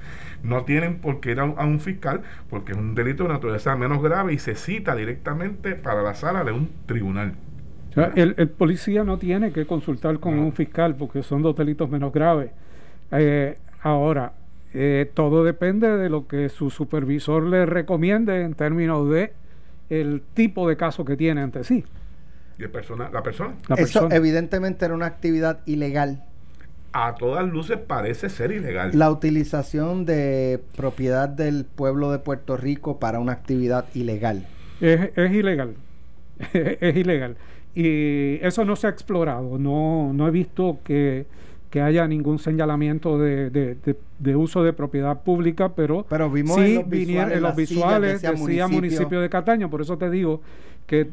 no 0.43 0.65
tienen 0.65 0.99
por 0.99 1.21
qué 1.21 1.33
ir 1.33 1.41
a 1.41 1.45
un, 1.45 1.81
fiscal 1.81 2.23
porque 2.49 2.73
es 2.73 2.79
un 2.79 2.95
delito 2.95 3.25
de 3.25 3.31
naturaleza 3.31 3.77
menos 3.77 4.03
grave 4.03 4.33
y 4.33 4.39
se 4.39 4.55
cita 4.55 4.95
directamente 4.95 5.75
para 5.75 6.03
la 6.03 6.15
sala 6.15 6.45
de 6.45 6.53
un 6.53 6.71
tribunal. 6.87 7.35
el, 8.15 8.35
policía 8.49 9.05
no 9.05 9.19
tiene 9.19 9.53
que 9.53 9.67
consultar 9.67 10.19
con 10.19 10.39
un 10.39 10.53
fiscal 10.53 10.95
porque 10.97 11.23
son 11.23 11.43
dos 11.43 11.57
delitos 11.57 11.91
menos 11.91 12.13
graves. 12.13 12.51
Eh, 13.13 13.59
ahora, 13.83 14.33
eh, 14.73 15.11
todo 15.15 15.45
depende 15.45 15.97
de 15.97 16.09
lo 16.09 16.29
que 16.29 16.49
su 16.49 16.71
supervisor 16.71 17.43
le 17.43 17.67
recomiende 17.67 18.43
en 18.43 18.55
términos 18.55 19.11
de 19.11 19.33
el 19.89 20.23
tipo 20.35 20.69
de 20.69 20.77
caso 20.77 21.05
que 21.05 21.17
tiene 21.17 21.41
ante 21.41 21.65
sí. 21.65 21.85
¿Y 22.59 22.63
el 22.63 22.71
persona, 22.71 23.11
la 23.13 23.23
persona? 23.23 23.55
Eso 23.77 24.09
evidentemente 24.11 24.85
era 24.85 24.95
una 24.95 25.07
actividad 25.07 25.61
ilegal. 25.67 26.23
A 26.93 27.15
todas 27.15 27.47
luces 27.47 27.79
parece 27.79 28.29
ser 28.29 28.51
ilegal. 28.53 28.91
La 28.95 29.11
utilización 29.11 30.05
de 30.05 30.61
propiedad 30.77 31.29
del 31.29 31.65
pueblo 31.65 32.11
de 32.11 32.19
Puerto 32.19 32.57
Rico 32.57 32.99
para 32.99 33.21
una 33.21 33.33
actividad 33.33 33.87
ilegal. 33.95 34.47
Es, 34.81 35.11
es 35.17 35.33
ilegal. 35.33 35.75
es 36.53 36.97
ilegal. 36.97 37.37
Y 37.75 38.45
eso 38.45 38.65
no 38.65 38.75
se 38.75 38.89
ha 38.89 38.91
explorado. 38.91 39.59
No, 39.59 40.13
no 40.13 40.27
he 40.27 40.31
visto 40.31 40.79
que 40.83 41.27
que 41.71 41.81
haya 41.81 42.07
ningún 42.09 42.41
señalamiento 42.41 43.17
de, 43.17 43.49
de, 43.51 44.37
uso 44.37 44.65
de 44.65 44.73
propiedad 44.73 45.23
pública, 45.23 45.73
pero, 45.75 46.05
pero 46.09 46.29
vimos 46.29 46.57
sí 46.57 46.77
en 46.77 47.43
los 47.43 47.55
visuales, 47.55 48.21
decía, 48.23 48.67
municipio. 48.67 49.21
de 49.21 49.31
Cataño, 49.31 49.71
por 49.71 49.81
eso 49.81 49.97
te 49.97 50.11
digo 50.11 50.43
que 50.87 51.09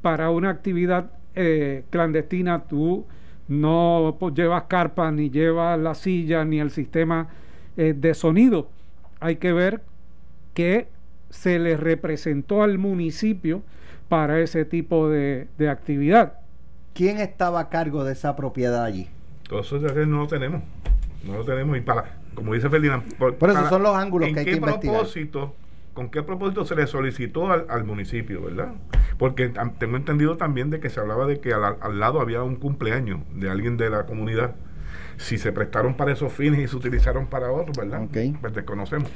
para 0.00 0.30
una 0.30 0.50
actividad 0.50 1.10
eh, 1.34 1.82
clandestina 1.90 2.62
tú 2.62 3.04
no 3.48 4.16
llevas 4.34 4.64
carpa, 4.64 5.10
ni 5.10 5.30
llevas 5.30 5.78
la 5.78 5.94
silla, 5.94 6.44
ni 6.44 6.60
el 6.60 6.70
sistema 6.70 7.28
eh, 7.76 7.94
de 7.96 8.14
sonido. 8.14 8.68
Hay 9.20 9.36
que 9.36 9.52
ver 9.52 9.82
qué 10.54 10.88
se 11.30 11.58
le 11.58 11.76
representó 11.76 12.62
al 12.62 12.78
municipio 12.78 13.62
para 14.08 14.40
ese 14.40 14.64
tipo 14.64 15.08
de, 15.08 15.48
de 15.58 15.68
actividad. 15.68 16.34
¿Quién 16.94 17.18
estaba 17.18 17.60
a 17.60 17.68
cargo 17.68 18.04
de 18.04 18.12
esa 18.12 18.36
propiedad 18.36 18.84
allí? 18.84 19.08
Todo 19.48 19.60
eso 19.60 19.78
no 19.78 20.18
lo 20.18 20.26
tenemos. 20.26 20.62
No 21.24 21.34
lo 21.34 21.44
tenemos. 21.44 21.76
Y 21.76 21.80
para, 21.80 22.16
como 22.34 22.54
dice 22.54 22.68
Ferdinand, 22.68 23.14
por, 23.14 23.36
eso 23.50 23.68
son 23.68 23.82
los 23.82 23.96
ángulos 23.96 24.32
que 24.32 24.40
hay 24.40 24.44
que 24.44 24.56
investigar. 24.56 24.96
Propósito, 24.96 25.54
¿Con 25.98 26.10
qué 26.10 26.22
propósito 26.22 26.64
se 26.64 26.76
le 26.76 26.86
solicitó 26.86 27.50
al, 27.50 27.82
municipio, 27.82 28.40
verdad? 28.40 28.68
Porque 29.18 29.52
tengo 29.80 29.96
entendido 29.96 30.36
también 30.36 30.70
de 30.70 30.78
que 30.78 30.90
se 30.90 31.00
hablaba 31.00 31.26
de 31.26 31.40
que 31.40 31.52
al, 31.52 31.98
lado 31.98 32.20
había 32.20 32.44
un 32.44 32.54
cumpleaños 32.54 33.18
de 33.34 33.50
alguien 33.50 33.76
de 33.76 33.90
la 33.90 34.06
comunidad. 34.06 34.54
Si 35.16 35.38
se 35.38 35.50
prestaron 35.50 35.96
para 35.96 36.12
esos 36.12 36.32
fines 36.32 36.60
y 36.60 36.68
se 36.68 36.76
utilizaron 36.76 37.26
para 37.26 37.50
otros, 37.50 37.76
¿verdad? 37.76 38.06
Pues 38.40 38.54
desconocemos. 38.54 39.10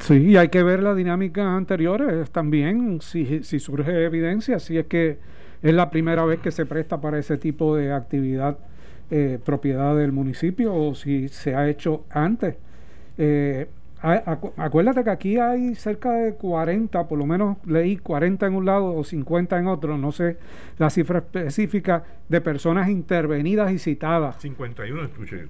Sí, 0.00 0.14
y 0.14 0.36
hay 0.36 0.48
que 0.48 0.64
ver 0.64 0.82
las 0.82 0.96
dinámicas 0.96 1.46
anteriores 1.46 2.28
también, 2.32 3.00
si, 3.00 3.44
si 3.44 3.60
surge 3.60 4.04
evidencia, 4.04 4.58
si 4.58 4.78
es 4.78 4.86
que 4.86 5.18
es 5.62 5.72
la 5.72 5.90
primera 5.90 6.24
vez 6.24 6.40
que 6.40 6.50
se 6.50 6.66
presta 6.66 7.00
para 7.00 7.20
ese 7.20 7.38
tipo 7.38 7.76
de 7.76 7.92
actividad 7.92 8.58
eh, 9.12 9.38
propiedad 9.44 9.94
del 9.94 10.10
municipio 10.10 10.74
o 10.74 10.96
si 10.96 11.28
se 11.28 11.54
ha 11.54 11.68
hecho 11.68 12.04
antes. 12.10 12.56
Eh, 13.16 13.68
acuérdate 14.56 15.02
que 15.04 15.10
aquí 15.10 15.38
hay 15.38 15.74
cerca 15.74 16.12
de 16.12 16.34
40, 16.34 17.08
por 17.08 17.18
lo 17.18 17.26
menos 17.26 17.56
leí 17.66 17.96
40 17.96 18.46
en 18.46 18.54
un 18.54 18.64
lado 18.64 18.94
o 18.94 19.04
50 19.04 19.58
en 19.58 19.66
otro, 19.66 19.98
no 19.98 20.12
sé 20.12 20.36
la 20.78 20.90
cifra 20.90 21.18
específica 21.18 22.04
de 22.28 22.40
personas 22.40 22.88
intervenidas 22.88 23.72
y 23.72 23.78
citadas. 23.78 24.40
51 24.40 25.04
escuché. 25.04 25.46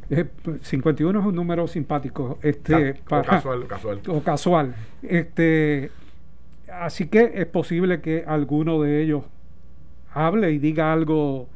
51 0.63 1.21
es 1.21 1.27
un 1.27 1.35
número 1.35 1.67
simpático, 1.67 2.39
este, 2.43 3.01
o 3.11 3.23
casual, 3.23 3.67
casual. 3.67 4.01
O 4.09 4.23
casual. 4.23 4.75
Este, 5.03 5.91
así 6.73 7.09
que 7.09 7.33
es 7.35 7.47
posible 7.47 8.01
que 8.01 8.25
alguno 8.27 8.81
de 8.81 9.03
ellos 9.03 9.25
hable 10.13 10.51
y 10.53 10.59
diga 10.59 10.93
algo 10.93 11.49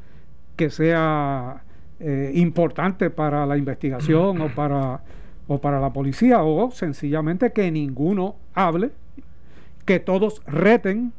que 0.57 0.71
sea 0.71 1.63
eh, 1.99 2.33
importante 2.35 3.11
para 3.11 3.47
la 3.47 3.57
investigación 3.57 4.41
o 4.41 4.49
para 4.49 5.01
o 5.53 5.61
para 5.61 5.81
la 5.81 5.93
policía 5.93 6.45
o 6.45 6.71
sencillamente 6.71 7.53
que 7.53 7.73
ninguno 7.73 8.37
hable, 8.55 8.93
que 9.85 9.99
todos 9.99 10.43
reten 10.47 11.13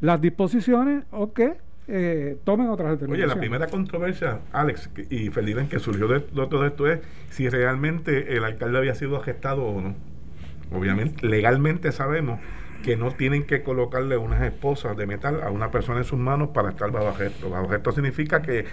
las 0.00 0.20
disposiciones 0.20 1.04
o 1.10 1.32
que 1.32 1.54
eh, 1.88 2.36
tomen 2.44 2.68
otras 2.68 2.90
determinaciones. 2.90 3.24
Oye, 3.24 3.34
la 3.34 3.40
primera 3.40 3.66
controversia, 3.68 4.40
Alex 4.52 4.90
y 5.08 5.30
Ferdinand, 5.30 5.70
que 5.70 5.78
surgió 5.78 6.08
de, 6.08 6.20
todo 6.20 6.66
esto 6.66 6.88
es 6.88 7.00
si 7.30 7.48
realmente 7.48 8.36
el 8.36 8.44
alcalde 8.44 8.76
había 8.76 8.94
sido 8.94 9.16
arrestado 9.16 9.64
o 9.64 9.80
no. 9.80 9.94
Obviamente, 10.72 11.26
legalmente 11.26 11.90
sabemos 11.90 12.38
que 12.82 12.98
no 12.98 13.12
tienen 13.12 13.44
que 13.44 13.62
colocarle 13.62 14.18
unas 14.18 14.42
esposas 14.42 14.94
de 14.94 15.06
metal 15.06 15.42
a 15.42 15.50
una 15.50 15.70
persona 15.70 16.00
en 16.00 16.04
sus 16.04 16.18
manos 16.18 16.50
para 16.50 16.68
estar 16.68 16.90
bajo 16.90 17.08
arresto. 17.08 17.48
Bajo 17.48 17.64
arresto 17.64 17.92
significa 17.92 18.42
que 18.42 18.66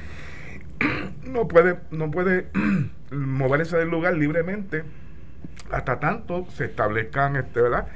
no 1.23 1.47
puede, 1.47 1.77
no 1.91 2.11
puede 2.11 2.47
moverse 3.11 3.77
del 3.77 3.89
lugar 3.89 4.15
libremente 4.15 4.83
hasta 5.71 5.99
tanto 5.99 6.45
se 6.49 6.65
establezcan 6.65 7.35
este, 7.35 7.61
¿verdad? 7.61 7.87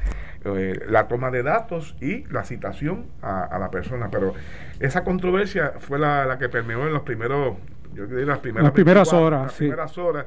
Eh, 0.43 0.85
la 0.89 1.07
toma 1.07 1.29
de 1.29 1.43
datos 1.43 1.95
y 2.01 2.23
la 2.31 2.43
citación 2.43 3.05
a, 3.21 3.57
la 3.59 3.69
persona. 3.69 4.09
Pero 4.09 4.33
esa 4.79 5.03
controversia 5.03 5.73
fue 5.79 5.99
la, 5.99 6.37
que 6.39 6.49
permeó 6.49 6.87
en 6.87 6.93
los 6.93 7.03
primeros, 7.03 7.57
yo 7.93 8.07
diría 8.07 8.25
las 8.25 8.39
primeras, 8.39 8.63
las 8.63 8.73
primeras 8.73 9.13
horas. 9.13 9.43
Las 9.43 9.53
primeras 9.53 9.97
horas 9.97 10.25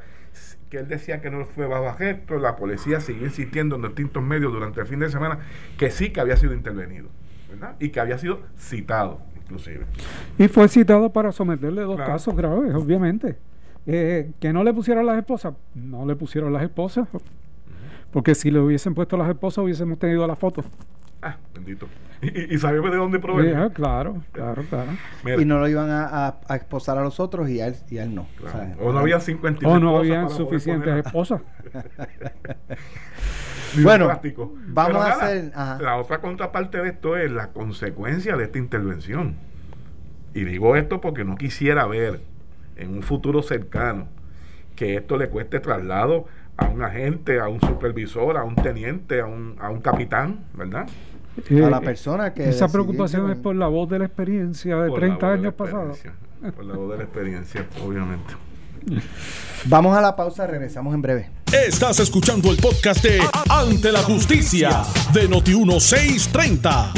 que 0.71 0.79
él 0.79 0.89
decía 0.89 1.21
que 1.21 1.31
no 1.31 1.45
fue 1.45 1.67
bajo 1.67 1.89
arresto, 1.89 2.39
la 2.39 2.57
policía 2.57 3.01
siguió 3.01 3.27
insistiendo 3.27 3.77
en 3.77 3.83
distintos 3.83 4.23
medios 4.23 4.53
durante 4.53 4.81
el 4.81 4.87
fin 4.87 5.01
de 5.01 5.11
semana 5.11 5.39
que 5.79 5.91
sí 5.91 6.11
que 6.11 6.21
había 6.21 6.37
sido 6.37 6.55
intervenido, 6.55 7.09
¿verdad? 7.49 7.77
Y 7.81 7.91
que 7.91 8.01
había 8.01 8.19
sido 8.19 8.41
citado, 8.57 9.21
inclusive. 9.37 9.85
Y 10.39 10.49
fue 10.49 10.69
citado 10.69 11.13
para 11.13 11.33
someterle 11.33 11.83
dos 11.83 11.99
casos 11.99 12.35
graves, 12.37 12.75
obviamente. 12.75 13.37
Eh, 13.87 14.33
que 14.41 14.53
no 14.53 14.65
le 14.65 14.73
pusieron 14.73 15.05
las 15.05 15.19
esposas, 15.19 15.55
no 15.75 16.07
le 16.07 16.17
pusieron 16.17 16.53
las 16.53 16.63
esposas, 16.63 17.07
porque 18.11 18.35
si 18.35 18.51
le 18.51 18.61
hubiesen 18.61 18.95
puesto 18.95 19.17
las 19.17 19.29
esposas 19.29 19.65
hubiésemos 19.65 19.99
tenido 19.99 20.27
la 20.27 20.37
foto. 20.37 20.65
Ah, 21.21 21.37
bendito. 21.55 21.89
Y, 22.23 22.55
y, 22.55 22.59
sabía 22.59 22.81
de 22.81 22.97
dónde 22.97 23.19
provenía. 23.19 23.69
claro, 23.71 24.23
claro, 24.33 24.63
claro. 24.71 24.93
y 25.39 25.45
no 25.45 25.59
lo 25.59 25.69
iban 25.69 25.91
a, 25.91 26.37
a, 26.49 26.57
esposar 26.57 26.97
a 26.97 27.03
los 27.03 27.21
otros 27.21 27.51
y 27.51 27.61
a 27.61 27.67
él, 27.67 27.77
y 27.91 27.99
él 27.99 28.15
no. 28.15 28.27
O, 28.81 28.93
no 28.93 29.01
había 29.01 29.21
50 29.21 29.69
O 29.69 29.79
no 29.79 29.99
había 29.99 30.29
suficientes 30.31 31.05
esposas. 31.05 31.43
bueno, 33.83 34.09
vamos 34.69 35.05
a 35.05 35.13
hacer. 35.13 35.53
La 35.83 35.97
otra 35.97 36.21
contraparte 36.21 36.79
de 36.79 36.89
esto 36.89 37.17
es 37.17 37.31
la 37.31 37.53
consecuencia 37.53 38.37
de 38.37 38.45
esta 38.45 38.59
intervención. 38.59 39.37
Y 40.33 40.45
digo 40.45 40.77
esto 40.77 41.01
porque 41.01 41.25
no 41.25 41.37
quisiera 41.37 41.87
ver 41.87 42.21
en 42.77 42.95
un 42.95 43.03
futuro 43.03 43.43
cercano 43.43 44.09
que 44.77 44.97
esto 44.97 45.17
le 45.17 45.29
cueste 45.29 45.61
traslado 45.61 46.27
a 46.57 46.67
un 46.67 46.83
agente, 46.83 47.41
a 47.41 47.49
un 47.49 47.61
supervisor, 47.61 48.37
a 48.37 48.45
un 48.45 48.55
teniente, 48.57 49.21
a 49.21 49.27
un, 49.27 49.57
a 49.61 49.71
un 49.71 49.81
capitán, 49.81 50.45
¿verdad? 50.55 50.87
a 51.51 51.71
la 51.71 51.81
persona 51.81 52.33
que... 52.33 52.49
Esa 52.49 52.69
preocupación 52.69 53.31
es 53.31 53.37
por 53.37 53.57
la 53.57 53.67
voz 53.67 53.89
de 53.91 53.99
la 53.99 54.07
experiencia 54.07 54.77
de 54.77 54.91
30 54.91 55.33
años 55.33 55.55
pasados. 55.55 55.99
Por 56.55 56.65
la 56.65 56.75
voz 56.75 56.91
de 56.93 56.97
la 56.99 57.05
experiencia, 57.05 57.67
obviamente. 57.85 58.35
Vamos 59.67 59.97
a 59.97 60.01
la 60.01 60.15
pausa, 60.15 60.47
regresamos 60.47 60.95
en 60.95 61.03
breve. 61.03 61.31
Estás 61.53 62.01
escuchando 62.01 62.51
el 62.51 62.57
podcast 62.59 63.03
de 63.03 63.21
Ante 63.49 63.93
la 63.93 64.01
Justicia 64.01 64.83
de 65.13 65.29
Noti1630. 65.29 66.93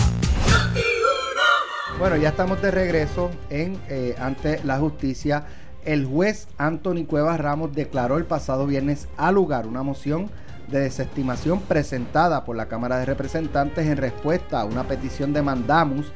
Bueno, 1.99 2.17
ya 2.17 2.31
estamos 2.31 2.61
de 2.61 2.71
regreso 2.71 3.31
en 3.49 3.79
eh, 3.89 4.15
Ante 4.19 4.61
la 4.65 4.79
Justicia. 4.79 5.45
El 5.87 6.05
juez 6.05 6.49
Anthony 6.59 7.05
Cuevas 7.07 7.39
Ramos 7.39 7.73
declaró 7.73 8.19
el 8.19 8.25
pasado 8.25 8.67
viernes 8.67 9.07
al 9.17 9.37
lugar 9.37 9.69
una 9.69 9.85
moción 9.85 10.29
de 10.69 10.81
desestimación 10.81 11.61
presentada 11.61 12.45
por 12.45 12.57
la 12.57 12.67
Cámara 12.67 12.99
de 12.99 13.07
Representantes 13.07 13.87
en 13.87 13.97
respuesta 13.97 14.61
a 14.61 14.65
una 14.65 14.89
petición 14.89 15.33
de 15.33 15.43
mandamus 15.43 16.11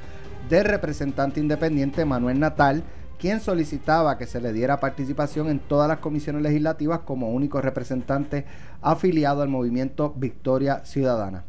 del 0.49 0.65
representante 0.65 1.39
independiente 1.39 2.05
Manuel 2.05 2.41
Natal, 2.41 2.83
quien 3.17 3.39
solicitaba 3.39 4.19
que 4.19 4.27
se 4.27 4.41
le 4.41 4.53
diera 4.53 4.81
participación 4.81 5.49
en 5.49 5.61
todas 5.61 5.87
las 5.87 5.99
comisiones 5.99 6.43
legislativas 6.43 7.03
como 7.05 7.31
único 7.31 7.61
representante 7.61 8.47
afiliado 8.83 9.41
al 9.43 9.51
movimiento 9.51 10.13
Victoria 10.17 10.85
Ciudadana 10.85 11.45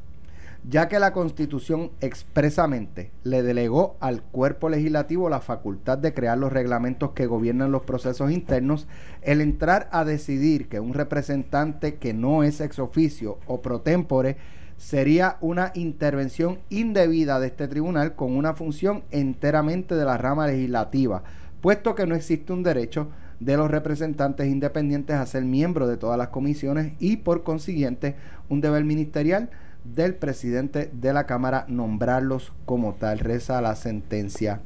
ya 0.64 0.88
que 0.88 1.00
la 1.00 1.12
Constitución 1.12 1.92
expresamente 2.02 3.12
le 3.24 3.42
delegó 3.42 3.98
al 4.00 4.22
cuerpo 4.22 4.70
legislativo 4.70 5.30
la 5.30 5.40
facultad 5.40 5.98
de 5.98 6.14
crear 6.14 6.38
los 6.38 6.54
reglamentos 6.54 7.12
que 7.12 7.26
gobiernan 7.26 7.72
los 7.72 7.84
procesos 7.84 8.32
internos, 8.32 8.88
el 9.22 9.42
entrar 9.42 9.90
a 9.92 10.06
decidir 10.06 10.70
que 10.70 10.80
un 10.80 10.94
representante 10.94 11.96
que 11.96 12.14
no 12.14 12.44
es 12.44 12.62
ex 12.62 12.78
oficio 12.78 13.40
o 13.48 13.62
pro 13.62 13.82
tempore 13.82 14.38
sería 14.78 15.38
una 15.42 15.72
intervención 15.76 16.60
indebida 16.70 17.40
de 17.40 17.48
este 17.48 17.68
tribunal 17.68 18.16
con 18.16 18.36
una 18.36 18.54
función 18.54 19.04
enteramente 19.12 19.96
de 19.96 20.06
la 20.06 20.18
rama 20.18 20.48
legislativa, 20.48 21.24
puesto 21.62 21.96
que 21.96 22.08
no 22.08 22.16
existe 22.16 22.54
un 22.54 22.64
derecho 22.64 23.10
de 23.40 23.58
los 23.58 23.72
representantes 23.72 24.48
independientes 24.48 25.16
a 25.16 25.26
ser 25.26 25.44
miembros 25.44 25.90
de 25.90 25.98
todas 25.98 26.18
las 26.18 26.28
comisiones 26.28 26.94
y 27.00 27.18
por 27.18 27.44
consiguiente 27.44 28.16
un 28.50 28.62
deber 28.62 28.84
ministerial 28.84 29.50
del 29.84 30.16
presidente 30.16 30.90
de 30.94 31.14
la 31.14 31.26
Cámara 31.26 31.66
nombrarlos 31.68 32.54
como 32.66 32.94
tal. 32.94 33.20
Reza 33.20 33.62
la 33.62 33.76
sentencia 33.76 34.62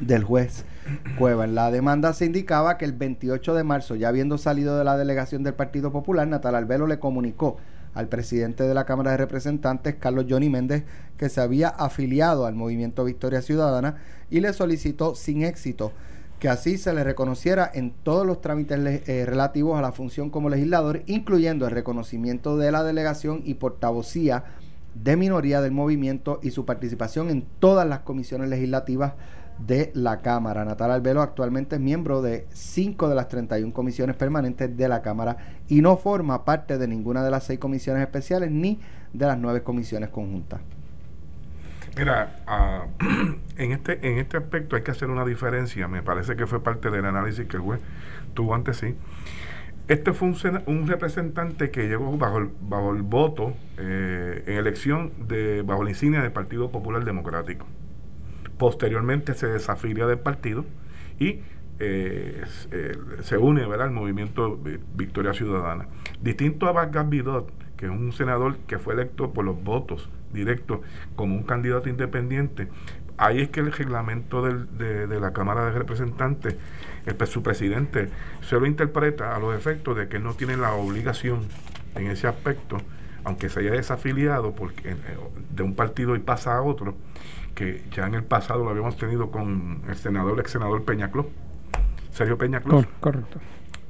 del 0.00 0.24
juez 0.24 0.64
Cueva. 1.18 1.44
En 1.44 1.54
la 1.54 1.70
demanda 1.70 2.12
se 2.12 2.26
indicaba 2.26 2.76
que 2.76 2.84
el 2.84 2.92
28 2.92 3.54
de 3.54 3.64
marzo, 3.64 3.94
ya 3.94 4.08
habiendo 4.08 4.38
salido 4.38 4.76
de 4.76 4.84
la 4.84 4.96
delegación 4.96 5.42
del 5.42 5.54
Partido 5.54 5.92
Popular, 5.92 6.26
Natal 6.26 6.54
Albelo 6.54 6.86
le 6.86 6.98
comunicó 6.98 7.58
al 7.94 8.08
presidente 8.08 8.64
de 8.64 8.74
la 8.74 8.84
Cámara 8.86 9.12
de 9.12 9.18
Representantes, 9.18 9.96
Carlos 9.96 10.26
Johnny 10.28 10.48
Méndez, 10.48 10.84
que 11.16 11.28
se 11.28 11.40
había 11.40 11.68
afiliado 11.68 12.46
al 12.46 12.54
movimiento 12.54 13.04
Victoria 13.04 13.42
Ciudadana 13.42 13.96
y 14.30 14.40
le 14.40 14.52
solicitó 14.52 15.14
sin 15.14 15.42
éxito 15.42 15.92
que 16.42 16.48
así 16.48 16.76
se 16.76 16.92
le 16.92 17.04
reconociera 17.04 17.70
en 17.72 17.92
todos 17.92 18.26
los 18.26 18.40
trámites 18.40 19.08
eh, 19.08 19.24
relativos 19.24 19.78
a 19.78 19.80
la 19.80 19.92
función 19.92 20.28
como 20.28 20.50
legislador, 20.50 21.04
incluyendo 21.06 21.66
el 21.66 21.70
reconocimiento 21.70 22.56
de 22.56 22.72
la 22.72 22.82
delegación 22.82 23.42
y 23.44 23.54
portavocía 23.54 24.42
de 24.92 25.16
minoría 25.16 25.60
del 25.60 25.70
movimiento 25.70 26.40
y 26.42 26.50
su 26.50 26.64
participación 26.64 27.30
en 27.30 27.46
todas 27.60 27.86
las 27.86 28.00
comisiones 28.00 28.48
legislativas 28.48 29.12
de 29.64 29.92
la 29.94 30.20
Cámara. 30.20 30.64
Natal 30.64 30.90
Albelo 30.90 31.22
actualmente 31.22 31.76
es 31.76 31.80
miembro 31.80 32.22
de 32.22 32.48
cinco 32.52 33.08
de 33.08 33.14
las 33.14 33.28
31 33.28 33.72
comisiones 33.72 34.16
permanentes 34.16 34.76
de 34.76 34.88
la 34.88 35.00
Cámara 35.00 35.36
y 35.68 35.80
no 35.80 35.96
forma 35.96 36.44
parte 36.44 36.76
de 36.76 36.88
ninguna 36.88 37.22
de 37.22 37.30
las 37.30 37.44
seis 37.44 37.60
comisiones 37.60 38.02
especiales 38.02 38.50
ni 38.50 38.80
de 39.12 39.26
las 39.26 39.38
nueve 39.38 39.62
comisiones 39.62 40.08
conjuntas. 40.08 40.60
Mira, 41.96 42.42
ah, 42.46 42.86
en, 43.58 43.72
este, 43.72 44.06
en 44.08 44.18
este 44.18 44.38
aspecto 44.38 44.76
hay 44.76 44.82
que 44.82 44.90
hacer 44.90 45.10
una 45.10 45.24
diferencia. 45.24 45.88
Me 45.88 46.02
parece 46.02 46.36
que 46.36 46.46
fue 46.46 46.62
parte 46.62 46.90
del 46.90 47.04
análisis 47.04 47.46
que 47.46 47.56
el 47.56 47.62
juez 47.62 47.80
tuvo 48.34 48.54
antes, 48.54 48.78
sí. 48.78 48.94
Este 49.88 50.12
fue 50.12 50.32
un, 50.66 50.86
representante 50.86 51.70
que 51.70 51.88
llegó 51.88 52.16
bajo 52.16 52.38
el, 52.38 52.50
bajo 52.62 52.94
el 52.94 53.02
voto 53.02 53.52
eh, 53.78 54.44
en 54.46 54.56
elección 54.56 55.12
de, 55.26 55.62
bajo 55.62 55.82
la 55.82 55.90
insignia 55.90 56.22
del 56.22 56.32
Partido 56.32 56.70
Popular 56.70 57.04
Democrático. 57.04 57.66
Posteriormente 58.58 59.34
se 59.34 59.48
desafilia 59.48 60.06
del 60.06 60.20
partido 60.20 60.64
y 61.18 61.40
eh, 61.80 62.44
eh, 62.70 62.96
se 63.22 63.36
une 63.36 63.66
¿verdad? 63.66 63.88
al 63.88 63.92
movimiento 63.92 64.58
Victoria 64.94 65.34
Ciudadana. 65.34 65.88
Distinto 66.22 66.68
a 66.68 66.72
Vargas 66.72 67.08
Vidot, 67.08 67.52
que 67.76 67.86
es 67.86 67.90
un 67.90 68.12
senador 68.12 68.58
que 68.68 68.78
fue 68.78 68.94
electo 68.94 69.32
por 69.32 69.44
los 69.44 69.62
votos 69.62 70.08
directo 70.32 70.82
como 71.16 71.36
un 71.36 71.42
candidato 71.42 71.88
independiente, 71.88 72.68
ahí 73.18 73.40
es 73.40 73.48
que 73.50 73.60
el 73.60 73.72
reglamento 73.72 74.42
de, 74.42 75.20
la 75.20 75.32
Cámara 75.32 75.66
de 75.66 75.72
Representantes, 75.72 76.56
el, 77.06 77.26
su 77.26 77.42
presidente, 77.42 78.08
se 78.42 78.58
lo 78.58 78.66
interpreta 78.66 79.36
a 79.36 79.38
los 79.38 79.56
efectos 79.56 79.96
de 79.96 80.08
que 80.08 80.18
no 80.18 80.34
tiene 80.34 80.56
la 80.56 80.72
obligación 80.72 81.40
en 81.94 82.08
ese 82.08 82.26
aspecto, 82.26 82.78
aunque 83.24 83.48
se 83.48 83.60
haya 83.60 83.72
desafiliado 83.72 84.54
porque, 84.54 84.90
eh, 84.90 84.96
de 85.50 85.62
un 85.62 85.74
partido 85.74 86.16
y 86.16 86.18
pasa 86.18 86.56
a 86.56 86.62
otro, 86.62 86.96
que 87.54 87.84
ya 87.92 88.06
en 88.06 88.14
el 88.14 88.24
pasado 88.24 88.64
lo 88.64 88.70
habíamos 88.70 88.96
tenido 88.96 89.30
con 89.30 89.82
el 89.88 89.96
senador, 89.96 90.34
el 90.34 90.40
ex 90.40 90.50
senador 90.50 90.84
Peñacló, 90.84 91.28
Sergio 92.10 92.38
Peñacló. 92.38 92.84
correcto. 93.00 93.38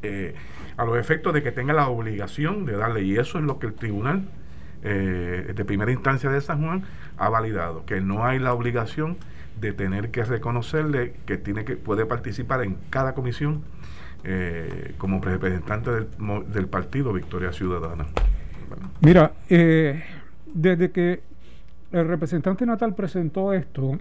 Eh, 0.02 0.34
a 0.76 0.84
los 0.84 0.98
efectos 0.98 1.32
de 1.32 1.42
que 1.42 1.52
tenga 1.52 1.72
la 1.72 1.88
obligación 1.88 2.64
de 2.64 2.76
darle, 2.76 3.02
y 3.02 3.16
eso 3.16 3.38
es 3.38 3.44
lo 3.44 3.58
que 3.58 3.66
el 3.66 3.74
tribunal 3.74 4.28
eh, 4.84 5.52
de 5.54 5.64
primera 5.64 5.92
instancia 5.92 6.28
de 6.28 6.40
San 6.40 6.60
Juan 6.60 6.82
ha 7.16 7.28
validado 7.28 7.84
que 7.86 8.00
no 8.00 8.24
hay 8.24 8.40
la 8.40 8.52
obligación 8.52 9.16
de 9.60 9.72
tener 9.72 10.10
que 10.10 10.24
reconocerle 10.24 11.14
que 11.24 11.38
tiene 11.38 11.64
que 11.64 11.76
puede 11.76 12.04
participar 12.04 12.64
en 12.64 12.76
cada 12.90 13.14
comisión 13.14 13.62
eh, 14.24 14.94
como 14.98 15.20
representante 15.20 15.90
del, 15.90 16.66
partido 16.66 17.12
Victoria 17.12 17.52
Ciudadana. 17.52 18.06
Mira, 19.00 19.32
eh, 19.48 20.02
desde 20.52 20.90
que 20.90 21.20
el 21.92 22.08
representante 22.08 22.66
natal 22.66 22.94
presentó 22.96 23.52
esto, 23.52 23.98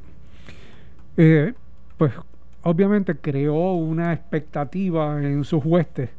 pues 1.16 2.14
obviamente 2.64 3.16
creó 3.18 3.74
una 3.74 4.14
expectativa 4.14 5.22
en 5.22 5.44
sus 5.44 5.64
huestes 5.64 6.10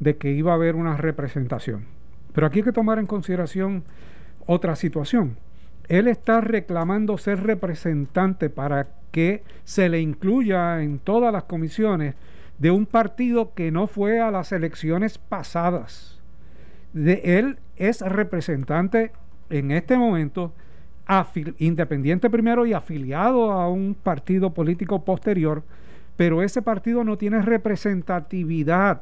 de 0.00 0.16
que 0.16 0.30
iba 0.30 0.52
a 0.52 0.54
haber 0.54 0.74
una 0.74 0.96
representación. 0.96 1.95
Pero 2.36 2.48
aquí 2.48 2.58
hay 2.58 2.64
que 2.64 2.72
tomar 2.72 2.98
en 2.98 3.06
consideración 3.06 3.82
otra 4.44 4.76
situación. 4.76 5.38
Él 5.88 6.06
está 6.06 6.42
reclamando 6.42 7.16
ser 7.16 7.42
representante 7.42 8.50
para 8.50 8.88
que 9.10 9.42
se 9.64 9.88
le 9.88 10.02
incluya 10.02 10.82
en 10.82 10.98
todas 10.98 11.32
las 11.32 11.44
comisiones 11.44 12.14
de 12.58 12.70
un 12.70 12.84
partido 12.84 13.54
que 13.54 13.70
no 13.70 13.86
fue 13.86 14.20
a 14.20 14.30
las 14.30 14.52
elecciones 14.52 15.16
pasadas. 15.16 16.20
De, 16.92 17.22
él 17.38 17.58
es 17.76 18.02
representante 18.02 19.12
en 19.48 19.70
este 19.70 19.96
momento 19.96 20.52
independiente 21.56 22.28
primero 22.28 22.66
y 22.66 22.74
afiliado 22.74 23.50
a 23.50 23.70
un 23.70 23.94
partido 23.94 24.52
político 24.52 25.06
posterior, 25.06 25.62
pero 26.18 26.42
ese 26.42 26.60
partido 26.60 27.02
no 27.02 27.16
tiene 27.16 27.40
representatividad 27.40 29.00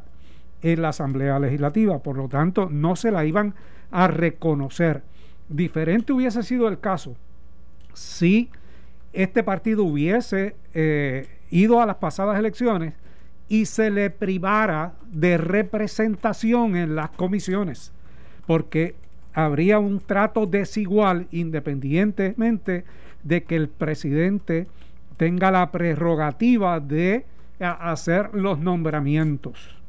en 0.65 0.81
la 0.81 0.89
Asamblea 0.89 1.39
Legislativa, 1.39 1.99
por 1.99 2.17
lo 2.17 2.27
tanto 2.27 2.69
no 2.71 2.97
se 2.97 3.11
la 3.11 3.25
iban 3.27 3.55
a 3.91 4.09
reconocer. 4.09 5.03
Diferente 5.49 6.13
hubiese 6.13 6.43
sido 6.43 6.69
el 6.69 6.81
caso 6.81 7.15
si 7.93 8.49
este 9.13 9.45
partido 9.45 9.85
hubiese 9.85 10.57
eh, 10.73 11.29
ido 11.51 11.83
a 11.83 11.87
las 11.87 11.97
pasadas 11.97 12.39
elecciones 12.39 12.95
y 13.47 13.67
se 13.67 13.91
le 13.91 14.09
privara 14.09 14.95
de 15.13 15.37
representación 15.37 16.77
en 16.77 16.97
las 16.97 17.11
comisiones, 17.11 17.93
porque 18.47 18.95
habría 19.35 19.79
un 19.79 20.01
trato 20.01 20.47
desigual 20.47 21.29
independientemente 21.31 22.85
de 23.23 23.45
que 23.45 23.57
el 23.57 23.69
presidente 23.69 24.67
tenga 25.19 25.51
la 25.51 25.71
prerrogativa 25.71 26.81
de 26.81 27.27
hacer 27.61 28.31
los 28.33 28.59
nombramientos. 28.59 29.84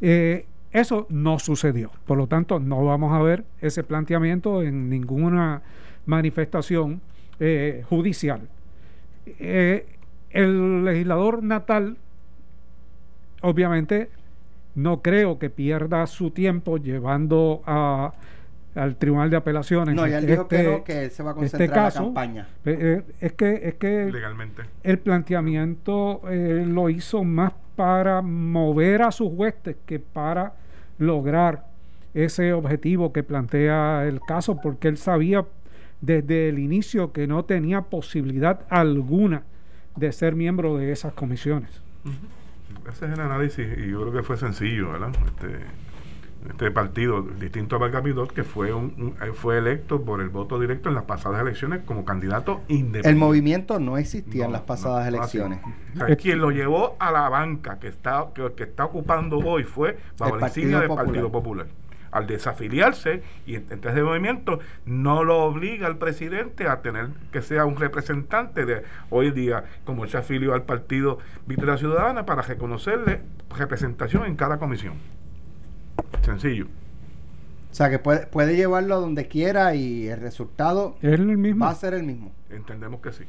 Eh, 0.00 0.46
eso 0.72 1.06
no 1.08 1.38
sucedió. 1.38 1.90
Por 2.04 2.18
lo 2.18 2.26
tanto, 2.26 2.58
no 2.58 2.84
vamos 2.84 3.12
a 3.12 3.22
ver 3.22 3.44
ese 3.60 3.84
planteamiento 3.84 4.62
en 4.62 4.90
ninguna 4.90 5.62
manifestación 6.06 7.00
eh, 7.38 7.84
judicial. 7.88 8.48
Eh, 9.26 9.86
el 10.30 10.84
legislador 10.84 11.42
natal, 11.42 11.96
obviamente, 13.42 14.10
no 14.74 15.00
creo 15.00 15.38
que 15.38 15.48
pierda 15.48 16.06
su 16.08 16.32
tiempo 16.32 16.78
llevando 16.78 17.62
a, 17.66 18.12
al 18.74 18.96
Tribunal 18.96 19.30
de 19.30 19.36
Apelaciones. 19.36 19.94
No, 19.94 20.06
ya 20.06 20.18
él 20.18 20.26
dijo 20.26 20.48
que 20.48 20.56
este 20.56 20.70
no, 20.70 20.84
que 20.84 21.04
él 21.04 21.10
se 21.10 21.22
va 21.22 21.30
a 21.30 21.34
concentrar 21.34 21.62
este 21.62 21.74
caso, 21.74 21.98
en 21.98 22.04
la 22.04 22.20
campaña. 22.20 22.48
es 23.20 23.32
que, 23.32 23.68
es 23.68 23.74
que 23.74 24.10
Legalmente. 24.12 24.62
el 24.82 24.98
planteamiento 24.98 26.22
lo 26.24 26.90
hizo 26.90 27.24
más 27.24 27.52
para 27.76 28.22
mover 28.22 29.02
a 29.02 29.10
sus 29.10 29.30
huestes 29.32 29.76
que 29.86 29.98
para 29.98 30.54
lograr 30.98 31.66
ese 32.14 32.52
objetivo 32.52 33.12
que 33.12 33.22
plantea 33.22 34.06
el 34.06 34.20
caso, 34.20 34.60
porque 34.60 34.88
él 34.88 34.96
sabía 34.96 35.44
desde 36.00 36.48
el 36.48 36.58
inicio 36.58 37.12
que 37.12 37.26
no 37.26 37.44
tenía 37.44 37.82
posibilidad 37.82 38.60
alguna 38.68 39.42
de 39.96 40.12
ser 40.12 40.34
miembro 40.34 40.76
de 40.76 40.92
esas 40.92 41.12
comisiones. 41.12 41.80
Ese 42.88 43.06
es 43.06 43.12
el 43.12 43.20
análisis 43.20 43.66
y 43.78 43.90
yo 43.90 44.02
creo 44.02 44.12
que 44.12 44.22
fue 44.22 44.36
sencillo, 44.36 44.92
¿verdad? 44.92 45.12
Este, 45.26 45.58
este 46.48 46.70
partido, 46.70 47.22
distinto 47.22 47.76
a 47.76 47.78
Valgamidot, 47.78 48.32
que 48.32 48.44
fue, 48.44 48.72
un, 48.72 49.14
fue 49.34 49.58
electo 49.58 50.02
por 50.02 50.20
el 50.20 50.28
voto 50.28 50.60
directo 50.60 50.90
en 50.90 50.94
las 50.94 51.04
pasadas 51.04 51.40
elecciones 51.40 51.82
como 51.84 52.04
candidato 52.04 52.60
independiente. 52.68 53.08
El 53.08 53.16
movimiento 53.16 53.80
no 53.80 53.96
existía 53.96 54.44
en 54.44 54.52
las 54.52 54.62
pasadas 54.62 55.08
elecciones. 55.08 55.60
quien 56.20 56.40
lo 56.40 56.50
llevó 56.50 56.96
a 56.98 57.10
la 57.10 57.28
banca 57.28 57.78
que 57.78 57.88
está, 57.88 58.26
que, 58.34 58.64
está 58.64 58.84
ocupando 58.84 59.38
hoy 59.38 59.64
fue 59.64 59.98
bajo 60.18 60.36
la 60.36 60.48
insignia 60.48 60.80
del 60.80 60.88
Partido 60.88 61.30
Popular 61.32 61.66
al 62.10 62.28
desafiliarse 62.28 63.22
y 63.44 63.56
entre 63.56 63.90
ese 63.90 64.02
movimiento 64.02 64.60
no 64.86 65.24
lo 65.24 65.42
obliga 65.42 65.88
al 65.88 65.98
presidente 65.98 66.68
a 66.68 66.80
tener 66.80 67.08
que 67.32 67.42
sea 67.42 67.64
un 67.64 67.74
representante 67.74 68.64
de 68.64 68.84
hoy 69.10 69.32
día 69.32 69.64
como 69.84 70.04
él 70.04 70.10
se 70.10 70.18
afilió 70.18 70.54
al 70.54 70.62
partido 70.62 71.18
Victoria 71.44 71.76
Ciudadana 71.76 72.24
para 72.24 72.42
reconocerle 72.42 73.20
representación 73.58 74.26
en 74.26 74.36
cada 74.36 74.58
comisión 74.58 74.94
sencillo. 76.24 76.66
O 77.70 77.74
sea 77.74 77.90
que 77.90 77.98
puede, 77.98 78.26
puede 78.26 78.56
llevarlo 78.56 79.00
donde 79.00 79.26
quiera 79.26 79.74
y 79.74 80.06
el 80.08 80.20
resultado 80.20 80.96
¿Es 81.02 81.14
el 81.14 81.36
mismo? 81.36 81.64
va 81.64 81.72
a 81.72 81.74
ser 81.74 81.94
el 81.94 82.04
mismo. 82.04 82.30
Entendemos 82.50 83.00
que 83.00 83.12
sí. 83.12 83.24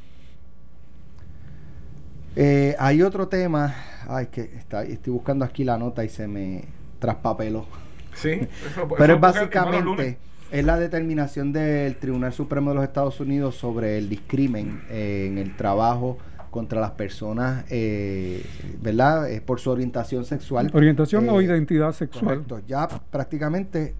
Eh, 2.35 2.75
hay 2.77 3.01
otro 3.01 3.27
tema. 3.27 3.75
Ay 4.07 4.27
que 4.27 4.41
está, 4.41 4.83
estoy 4.83 5.13
buscando 5.13 5.45
aquí 5.45 5.63
la 5.63 5.77
nota 5.77 6.03
y 6.03 6.09
se 6.09 6.27
me 6.27 6.65
traspapeló. 6.99 7.65
Sí, 8.13 8.47
pero 8.97 9.15
es 9.15 9.19
básicamente 9.19 10.17
es 10.51 10.63
la 10.63 10.77
determinación 10.77 11.51
del 11.51 11.95
Tribunal 11.95 12.31
Supremo 12.31 12.69
de 12.69 12.75
los 12.75 12.83
Estados 12.83 13.19
Unidos 13.19 13.55
sobre 13.55 13.97
el 13.97 14.09
discrimen 14.09 14.83
eh, 14.89 15.27
en 15.27 15.37
el 15.37 15.55
trabajo 15.55 16.17
contra 16.55 16.79
las 16.79 16.91
personas, 16.91 17.65
eh, 17.69 18.43
¿verdad? 18.81 19.29
Es 19.29 19.41
por 19.41 19.59
su 19.59 19.69
orientación 19.69 20.23
sexual. 20.23 20.71
Orientación 20.73 21.27
o 21.27 21.41
eh, 21.41 21.43
identidad 21.43 21.91
sexual. 21.91 22.23
Correcto, 22.25 22.61
ya 22.65 22.87
prácticamente 22.87 23.93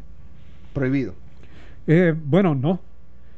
prohibido. 0.73 1.13
bueno, 2.25 2.55
no. 2.55 2.79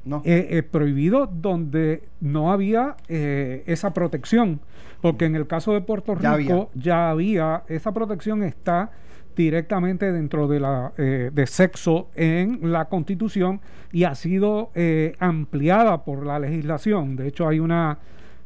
No. 0.06 0.23
prohibido 0.71 1.27
donde 1.27 2.03
no 2.21 2.53
había 2.53 2.95
esa 3.10 3.93
protección, 3.93 4.62
porque 5.01 5.25
en 5.25 5.36
el 5.36 5.47
caso 5.47 5.73
de 5.73 5.82
Puerto 5.82 6.15
Rico 6.15 6.69
ya 6.75 7.10
había 7.10 7.63
esa 7.67 7.91
protección 7.91 8.43
está 8.43 8.91
directamente 9.38 10.12
dentro 10.12 10.47
de 10.47 10.60
la 10.60 10.91
eh, 10.97 11.30
de 11.32 11.47
sexo 11.47 12.10
en 12.15 12.71
la 12.71 12.86
Constitución 12.86 13.62
y 13.91 14.03
ha 14.03 14.15
sido 14.15 14.71
eh, 14.73 15.15
ampliada 15.19 16.03
por 16.03 16.25
la 16.25 16.39
legislación. 16.39 17.15
De 17.15 17.27
hecho, 17.27 17.47
hay 17.47 17.60
una 17.60 17.99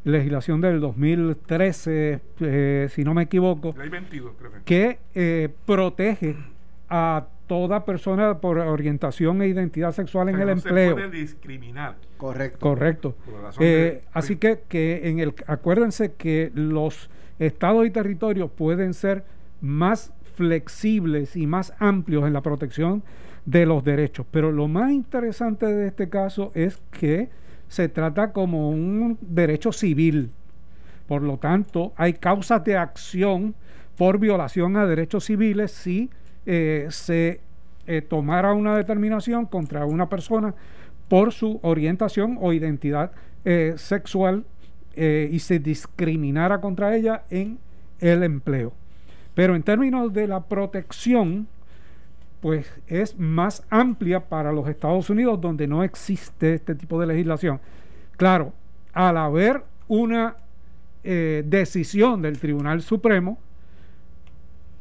legislación 0.03 0.61
del 0.61 0.79
2013, 0.79 2.19
eh, 2.39 2.87
si 2.89 3.03
no 3.03 3.13
me 3.13 3.23
equivoco, 3.23 3.75
que 4.65 4.99
protege 5.65 6.35
a 6.89 7.27
toda 7.47 7.83
persona 7.83 8.39
por 8.39 8.59
orientación 8.59 9.41
e 9.41 9.47
identidad 9.47 9.91
sexual 9.91 10.29
en 10.29 10.39
el 10.39 10.49
empleo. 10.49 10.95
Se 10.95 11.03
puede 11.03 11.11
discriminar. 11.11 11.97
Correcto. 12.17 12.59
Correcto. 12.59 13.15
así 14.13 14.37
que, 14.37 14.61
que 14.69 15.09
en 15.09 15.19
el 15.19 15.33
acuérdense 15.47 16.13
que 16.13 16.51
los 16.55 17.09
estados 17.39 17.85
y 17.85 17.91
territorios 17.91 18.51
pueden 18.51 18.93
ser 18.93 19.25
más 19.59 20.13
flexibles 20.35 21.35
y 21.35 21.45
más 21.45 21.73
amplios 21.79 22.25
en 22.25 22.33
la 22.33 22.41
protección 22.41 23.03
de 23.45 23.65
los 23.65 23.83
derechos. 23.83 24.25
Pero 24.31 24.51
lo 24.51 24.67
más 24.67 24.91
interesante 24.91 25.65
de 25.65 25.87
este 25.87 26.09
caso 26.09 26.51
es 26.55 26.81
que 26.91 27.29
se 27.71 27.88
trata 27.88 28.34
como 28.34 28.69
un 28.69 29.17
derecho 29.21 29.71
civil. 29.71 30.29
Por 31.07 31.21
lo 31.21 31.38
tanto, 31.38 31.93
hay 31.95 32.15
causas 32.15 32.65
de 32.65 32.75
acción 32.75 33.55
por 33.95 34.19
violación 34.19 34.75
a 34.75 34.86
derechos 34.86 35.23
civiles 35.23 35.71
si 35.71 36.10
eh, 36.45 36.88
se 36.89 37.39
eh, 37.88 38.01
tomara 38.01 38.51
una 38.51 38.75
determinación 38.75 39.45
contra 39.45 39.86
una 39.86 40.10
persona 40.10 40.53
por 41.07 41.31
su 41.31 41.62
orientación 41.63 42.38
o 42.41 42.51
identidad 42.51 43.13
eh, 43.45 43.75
sexual 43.77 44.43
y 44.93 45.39
se 45.39 45.60
discriminara 45.60 46.60
contra 46.60 46.93
ella 46.93 47.23
en 47.29 47.57
el 48.01 48.23
empleo. 48.23 48.73
Pero 49.34 49.55
en 49.55 49.63
términos 49.63 50.12
de 50.12 50.27
la 50.27 50.41
protección, 50.43 51.47
pues 52.41 52.71
es 52.88 53.17
más 53.17 53.63
amplia 53.69 54.27
para 54.27 54.51
los 54.51 54.67
Estados 54.67 55.10
Unidos 55.10 55.39
donde 55.39 55.67
no 55.67 55.84
existe 55.84 56.56
este 56.56 56.75
tipo 56.75 56.99
de 56.99 57.08
legislación. 57.08 57.62
Claro, 58.17 58.54
al 58.93 59.17
haber 59.17 59.63
una 59.88 60.36
eh, 61.04 61.43
decisión 61.45 62.21
del 62.21 62.39
Tribunal 62.39 62.82
Supremo, 62.82 63.38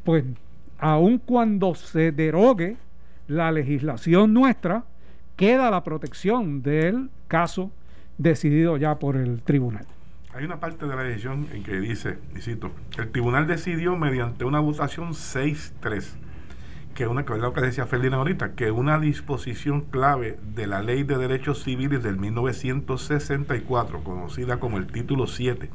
pues 0.04 0.24
aun 0.78 1.18
cuando 1.18 1.74
se 1.74 2.12
derogue 2.12 2.76
la 3.28 3.52
legislación 3.52 4.32
nuestra, 4.32 4.84
queda 5.36 5.70
la 5.70 5.84
protección 5.84 6.62
del 6.62 7.10
caso 7.28 7.70
decidido 8.18 8.76
ya 8.76 8.98
por 8.98 9.16
el 9.16 9.42
tribunal. 9.42 9.86
Hay 10.34 10.44
una 10.44 10.60
parte 10.60 10.86
de 10.86 10.94
la 10.94 11.02
decisión 11.02 11.48
en 11.52 11.62
que 11.62 11.80
dice, 11.80 12.18
y 12.36 12.40
cito, 12.40 12.70
el 12.98 13.10
tribunal 13.10 13.46
decidió 13.46 13.96
mediante 13.96 14.44
una 14.44 14.60
votación 14.60 15.10
6-3, 15.10 16.16
que 17.00 17.06
una 17.06 17.24
que 17.24 17.32
es 17.32 17.38
lo 17.38 17.54
que 17.54 17.62
decía 17.62 17.86
Ferdinand 17.86 18.16
ahorita, 18.16 18.52
que 18.52 18.70
una 18.70 18.98
disposición 19.00 19.80
clave 19.80 20.38
de 20.54 20.66
la 20.66 20.82
Ley 20.82 21.02
de 21.02 21.16
Derechos 21.16 21.62
Civiles 21.62 22.02
del 22.02 22.18
1964, 22.18 24.04
conocida 24.04 24.60
como 24.60 24.76
el 24.76 24.86
título 24.86 25.26
7, 25.26 25.70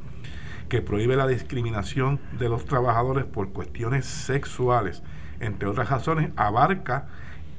que 0.68 0.82
prohíbe 0.82 1.16
la 1.16 1.26
discriminación 1.26 2.20
de 2.38 2.48
los 2.48 2.64
trabajadores 2.64 3.24
por 3.24 3.48
cuestiones 3.48 4.06
sexuales, 4.06 5.02
entre 5.40 5.68
otras 5.68 5.90
razones, 5.90 6.30
abarca 6.36 7.08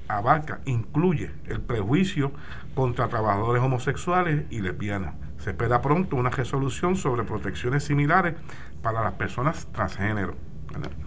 abarca, 0.08 0.62
incluye 0.64 1.32
el 1.48 1.60
prejuicio 1.60 2.32
contra 2.74 3.10
trabajadores 3.10 3.62
homosexuales 3.62 4.46
y 4.50 4.62
lesbianas 4.62 5.16
se 5.40 5.50
espera 5.50 5.82
pronto 5.82 6.16
una 6.16 6.30
resolución 6.30 6.96
sobre 6.96 7.26
protecciones 7.26 7.84
similares 7.84 8.36
para 8.82 9.04
las 9.04 9.16
personas 9.16 9.68
transgénero. 9.74 10.36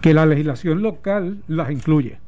Que 0.01 0.13
la 0.13 0.27
legislación 0.27 0.83
local 0.83 1.43
las 1.47 1.71
incluye. 1.71 2.19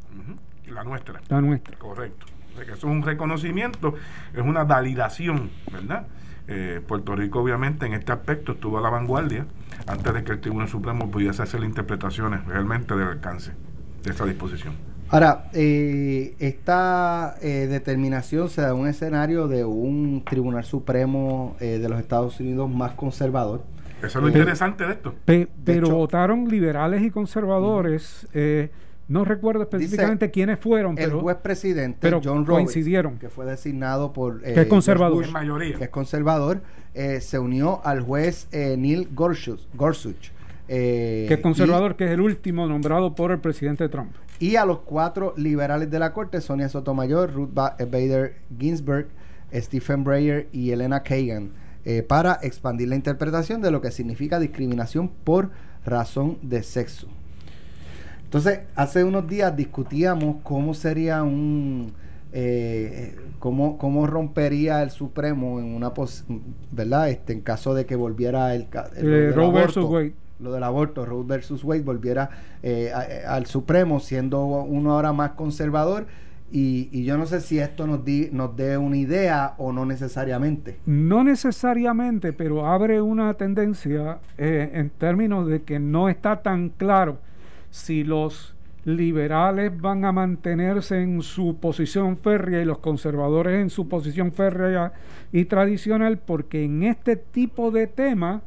La 0.74 0.84
nuestra. 0.84 1.22
La 1.30 1.42
nuestra. 1.42 1.78
Correcto. 1.78 2.26
que 2.56 2.64
eso 2.64 2.74
es 2.74 2.84
un 2.84 3.04
reconocimiento, 3.04 3.96
es 4.34 4.42
una 4.42 4.64
validación, 4.64 5.50
¿verdad? 5.72 6.08
Eh, 6.48 6.82
Puerto 6.86 7.16
Rico 7.16 7.40
obviamente 7.40 7.86
en 7.86 7.94
este 7.94 8.12
aspecto 8.12 8.52
estuvo 8.52 8.78
a 8.78 8.82
la 8.82 8.90
vanguardia 8.90 9.46
antes 9.88 10.14
de 10.14 10.24
que 10.26 10.34
el 10.34 10.42
Tribunal 10.42 10.68
Supremo 10.68 11.10
pudiese 11.10 11.42
hacer 11.42 11.64
interpretaciones 11.64 12.46
realmente 12.46 12.96
del 12.96 13.08
alcance 13.08 13.54
de 14.04 14.12
esta 14.12 14.26
disposición. 14.26 14.74
Ahora, 15.14 15.46
eh, 15.54 16.36
esta 16.40 17.36
eh, 17.40 17.68
determinación 17.70 18.50
se 18.50 18.62
da 18.62 18.70
en 18.70 18.78
un 18.78 18.88
escenario 18.88 19.48
de 19.48 19.64
un 19.64 20.24
Tribunal 20.26 20.64
Supremo 20.64 21.56
eh, 21.60 21.78
de 21.78 21.88
los 21.88 22.00
Estados 22.00 22.40
Unidos 22.40 22.68
más 22.70 22.94
conservador. 22.94 23.62
Eso 24.02 24.20
es 24.20 24.24
lo 24.24 24.28
interesante 24.28 24.86
de 24.86 24.94
esto. 24.94 25.14
pero 25.64 25.92
votaron 25.92 26.50
liberales 26.50 27.04
y 27.04 27.12
conservadores. 27.12 28.28
No 29.08 29.26
recuerdo 29.26 29.64
específicamente 29.64 30.32
quiénes 30.32 30.60
fueron, 30.60 30.98
el 30.98 31.12
juez 31.12 31.38
presidente 31.38 32.10
John 32.12 32.46
Roberts, 32.46 32.48
coincidieron. 32.48 33.20
que 33.20 33.30
fue 33.30 33.46
designado 33.46 34.14
por 34.14 34.42
que 34.42 34.62
es 34.62 34.68
conservador, 34.68 35.30
mayoría. 35.32 35.78
que 35.78 35.84
es 35.86 35.90
conservador, 35.90 36.62
se 37.20 37.40
unió 37.40 37.82
al 37.84 38.02
juez 38.02 38.48
Neil 38.52 39.10
Gorsuch, 39.14 39.62
Gorsuch 39.74 40.32
que 40.68 41.34
es 41.34 41.40
conservador, 41.40 41.96
que 41.96 42.06
es 42.06 42.12
el 42.12 42.22
último 42.22 42.66
nombrado 42.68 43.14
por 43.14 43.32
el 43.32 43.40
presidente 43.40 43.90
Trump 43.90 44.14
y 44.44 44.58
a 44.58 44.66
los 44.66 44.80
cuatro 44.80 45.34
liberales 45.38 45.90
de 45.90 46.00
la 46.00 46.12
Corte, 46.12 46.42
Sonia 46.42 46.68
Sotomayor, 46.68 47.32
Ruth 47.32 47.58
eh, 47.80 47.86
Bader 47.86 48.36
Ginsburg, 48.60 49.08
Stephen 49.54 50.04
Breyer 50.04 50.50
y 50.52 50.72
Elena 50.72 51.02
Kagan, 51.02 51.52
eh, 51.86 52.04
para 52.04 52.40
expandir 52.42 52.90
la 52.90 52.96
interpretación 52.96 53.62
de 53.62 53.72
lo 53.72 53.80
que 53.80 53.92
significa 53.92 54.40
discriminación 54.40 55.10
por 55.24 55.52
razón 55.86 56.40
de 56.42 56.62
sexo. 56.62 57.08
Entonces, 58.34 58.62
hace 58.74 59.04
unos 59.04 59.28
días 59.28 59.56
discutíamos 59.56 60.38
cómo 60.42 60.74
sería 60.74 61.22
un 61.22 61.94
eh, 62.32 63.16
¿cómo, 63.38 63.78
¿cómo, 63.78 64.08
rompería 64.08 64.82
el 64.82 64.90
Supremo 64.90 65.60
en 65.60 65.76
una 65.76 65.94
verdad 66.72 67.12
este 67.12 67.34
en 67.34 67.42
caso 67.42 67.76
de 67.76 67.86
que 67.86 67.96
volviera 67.96 68.56
el, 68.56 68.66
el 68.96 69.36
Roe 69.36 69.52
versus 69.52 69.86
Wade. 69.86 70.14
lo 70.40 70.52
del 70.52 70.64
aborto 70.64 71.06
Roe 71.06 71.24
versus 71.24 71.64
Wade 71.64 71.84
volviera 71.84 72.32
eh, 72.64 72.92
al 73.28 73.46
Supremo 73.46 74.00
siendo 74.00 74.44
uno 74.44 74.94
ahora 74.94 75.14
más 75.14 75.34
conservador. 75.34 76.08
Y, 76.52 77.04
yo 77.04 77.20
no 77.20 77.28
sé 77.28 77.40
si 77.40 77.60
esto 77.60 77.86
nos, 77.86 78.04
di, 78.04 78.30
nos 78.32 78.56
dé 78.56 78.78
una 78.78 78.98
idea 78.98 79.54
o 79.60 79.72
no 79.72 79.86
necesariamente. 79.86 80.80
No 80.88 81.24
necesariamente, 81.24 82.34
pero 82.34 82.66
abre 82.66 83.00
una 83.00 83.36
tendencia 83.36 84.18
eh, 84.40 84.72
en 84.74 84.90
términos 84.90 85.48
de 85.48 85.62
que 85.62 85.78
no 85.78 86.10
está 86.10 86.42
tan 86.42 86.70
claro 86.70 87.20
si 87.74 88.04
los 88.04 88.54
liberales 88.86 89.76
van 89.82 90.06
a 90.06 90.12
mantenerse 90.12 91.02
en 91.02 91.24
su 91.24 91.58
posición 91.58 92.18
férrea 92.18 92.62
y 92.62 92.66
los 92.66 92.78
conservadores 92.78 93.60
en 93.60 93.72
su 93.72 93.88
posición 93.88 94.32
férrea 94.32 94.94
y 95.32 95.46
tradicional, 95.46 96.20
porque 96.20 96.66
en 96.66 96.84
este 96.84 97.16
tipo 97.16 97.72
de 97.72 97.88
temas 97.88 98.44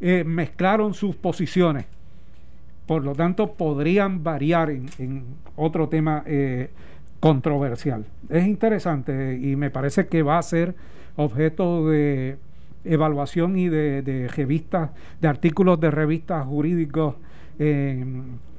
eh, 0.00 0.22
mezclaron 0.22 0.94
sus 0.94 1.16
posiciones. 1.16 1.86
Por 2.86 3.02
lo 3.02 3.16
tanto, 3.16 3.54
podrían 3.54 4.22
variar 4.22 4.70
en, 4.70 5.24
otro 5.56 5.88
tema 5.88 6.22
eh, 6.24 6.70
controversial. 7.18 8.04
Es 8.28 8.46
interesante 8.46 9.36
y 9.42 9.56
me 9.56 9.70
parece 9.70 10.06
que 10.06 10.22
va 10.22 10.38
a 10.38 10.42
ser 10.42 10.76
objeto 11.16 11.88
de 11.88 12.36
evaluación 12.84 13.58
y 13.58 13.68
de, 13.68 14.30
revistas, 14.36 14.90
de 15.20 15.26
artículos 15.26 15.80
de 15.80 15.90
revistas 15.90 16.46
jurídicos 16.46 17.16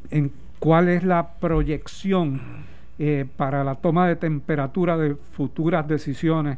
en, 0.09 0.31
cuál 0.59 0.89
es 0.89 1.03
la 1.03 1.33
proyección 1.35 2.41
eh, 2.97 3.25
para 3.37 3.63
la 3.63 3.75
toma 3.75 4.07
de 4.07 4.15
temperatura 4.15 4.97
de 4.97 5.15
futuras 5.15 5.87
decisiones 5.87 6.57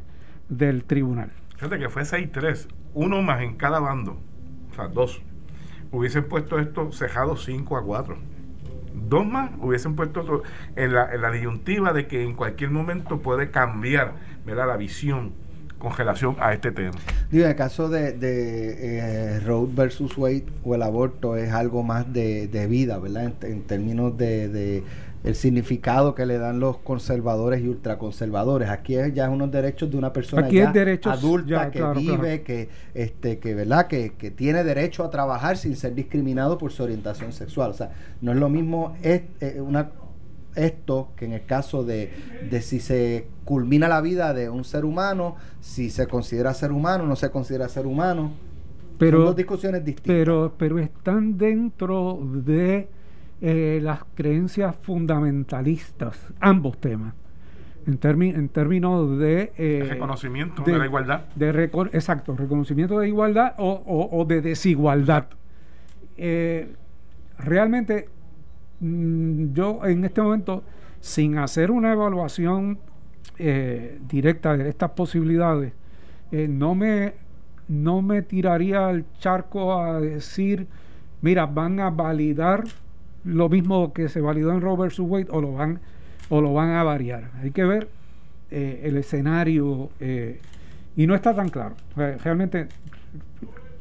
del 0.50 0.84
tribunal. 0.84 1.32
Fíjate 1.56 1.80
que 1.80 1.90
fue 1.90 2.04
6-3, 2.04 2.68
uno 2.94 3.22
más 3.22 3.42
en 3.42 3.56
cada 3.56 3.80
bando, 3.80 4.20
o 4.72 4.76
sea, 4.76 4.88
dos. 4.88 5.22
Hubiesen 5.92 6.28
puesto 6.28 6.58
esto 6.58 6.92
cejado 6.92 7.36
5 7.36 7.78
a 7.78 7.84
4 7.84 8.18
dos 8.94 9.26
más 9.26 9.52
hubiesen 9.60 9.96
puesto 9.96 10.44
en 10.76 10.94
la, 10.94 11.14
en 11.14 11.22
la 11.22 11.32
disyuntiva 11.32 11.94
de 11.94 12.08
que 12.08 12.24
en 12.24 12.34
cualquier 12.34 12.72
momento 12.72 13.20
puede 13.20 13.52
cambiar 13.52 14.16
la 14.46 14.78
visión 14.78 15.34
con 15.82 15.96
relación 15.96 16.36
a 16.40 16.54
este 16.54 16.72
tema. 16.72 16.94
Digo, 17.32 17.46
en 17.46 17.52
el 17.52 17.56
caso 17.56 17.90
de, 17.90 18.14
de 18.14 19.36
eh, 19.36 19.40
Road 19.42 19.70
versus 19.74 20.18
Wade 20.18 20.46
o 20.64 20.76
el 20.76 20.84
aborto 20.84 21.36
es 21.36 21.52
algo 21.52 21.84
más 21.84 22.12
de, 22.14 22.68
vida, 22.70 23.00
¿verdad? 23.00 23.34
En, 23.42 23.64
términos 23.64 24.18
de 24.18 24.84
el 25.24 25.36
significado 25.36 26.16
que 26.16 26.26
le 26.26 26.38
dan 26.38 26.60
los 26.60 26.78
conservadores 26.78 27.62
y 27.62 27.68
ultraconservadores. 27.68 28.70
Aquí 28.70 28.96
es 28.96 29.14
ya 29.14 29.30
unos 29.30 29.52
derechos 29.52 29.92
de 29.92 29.98
una 29.98 30.12
persona 30.12 30.48
adulta 31.06 31.70
que 31.70 31.84
vive, 31.96 32.42
que 32.42 32.70
este, 32.94 33.38
que 33.40 33.54
verdad, 33.54 33.88
que, 33.88 34.10
tiene 34.36 34.64
derecho 34.64 35.04
a 35.04 35.10
trabajar 35.10 35.58
sin 35.58 35.76
ser 35.76 35.94
discriminado 35.94 36.58
por 36.58 36.72
su 36.72 36.84
orientación 36.84 37.34
sexual. 37.34 37.72
O 37.72 37.74
sea, 37.74 37.92
no 38.22 38.32
es 38.32 38.38
lo 38.38 38.50
mismo 38.50 38.96
es, 39.04 39.22
eh, 39.42 39.62
una 39.62 39.92
esto 40.56 41.14
que 41.16 41.26
en 41.26 41.34
el 41.34 41.46
caso 41.46 41.84
de, 41.84 42.12
de 42.50 42.62
si 42.62 42.80
se 42.80 43.28
culmina 43.46 43.88
la 43.88 44.02
vida 44.02 44.34
de 44.34 44.50
un 44.50 44.64
ser 44.64 44.86
humano, 44.86 45.36
si 45.60 45.90
se 45.90 46.08
considera 46.08 46.54
ser 46.54 46.72
humano, 46.72 47.06
no 47.06 47.16
se 47.16 47.30
considera 47.30 47.68
ser 47.70 47.86
humano. 47.86 48.32
Pero, 48.98 49.18
Son 49.18 49.26
dos 49.28 49.36
discusiones 49.36 49.84
distintas. 49.84 50.14
Pero, 50.14 50.54
pero 50.58 50.78
están 50.78 51.38
dentro 51.38 52.20
de 52.22 52.88
eh, 53.42 53.80
las 53.82 54.04
creencias 54.14 54.76
fundamentalistas, 54.84 56.32
ambos 56.40 56.80
temas, 56.80 57.16
en, 57.88 58.00
en 58.22 58.50
términos 58.50 59.18
de... 59.18 59.52
Eh, 59.58 59.88
reconocimiento 59.90 60.62
de, 60.62 60.78
la 60.78 60.86
igualdad. 60.86 61.26
De 61.36 61.50
exacto, 61.94 62.36
reconocimiento 62.36 63.00
de 63.00 63.08
igualdad 63.08 63.56
o, 63.58 64.26
de 64.28 64.42
desigualdad. 64.42 65.26
Eh, 66.18 66.76
realmente, 67.40 68.10
yo 68.82 69.86
en 69.86 70.04
este 70.04 70.22
momento, 70.22 70.64
sin 71.00 71.38
hacer 71.38 71.72
una 71.72 71.94
evaluación 71.94 72.80
directa 74.08 74.58
de 74.58 74.70
estas 74.70 74.92
posibilidades, 74.92 75.74
no 76.32 76.76
me 76.76 77.14
no 77.72 78.02
me 78.02 78.22
tiraría 78.22 78.88
al 78.88 79.06
charco 79.20 79.80
a 79.82 80.02
decir, 80.02 80.68
mira, 81.22 81.46
van 81.46 81.80
a 81.80 81.90
validar 81.90 82.66
lo 83.24 83.48
mismo 83.48 83.94
que 83.94 84.10
se 84.10 84.20
validó 84.20 84.52
en 84.52 84.60
Roe 84.60 84.76
vs. 84.76 85.00
Wade 85.00 85.28
o 85.30 85.40
lo 85.40 85.54
van, 85.54 85.80
o 86.30 86.42
lo 86.42 86.54
van 86.54 86.72
a 86.72 86.84
variar. 86.84 87.32
Hay 87.42 87.52
que 87.52 87.64
ver 87.64 87.88
eh, 88.50 88.82
el 88.84 88.98
escenario 88.98 89.90
eh, 90.02 90.42
y 90.98 91.08
no 91.08 91.16
está 91.16 91.34
tan 91.34 91.48
claro. 91.48 91.76
Realmente, 91.96 92.68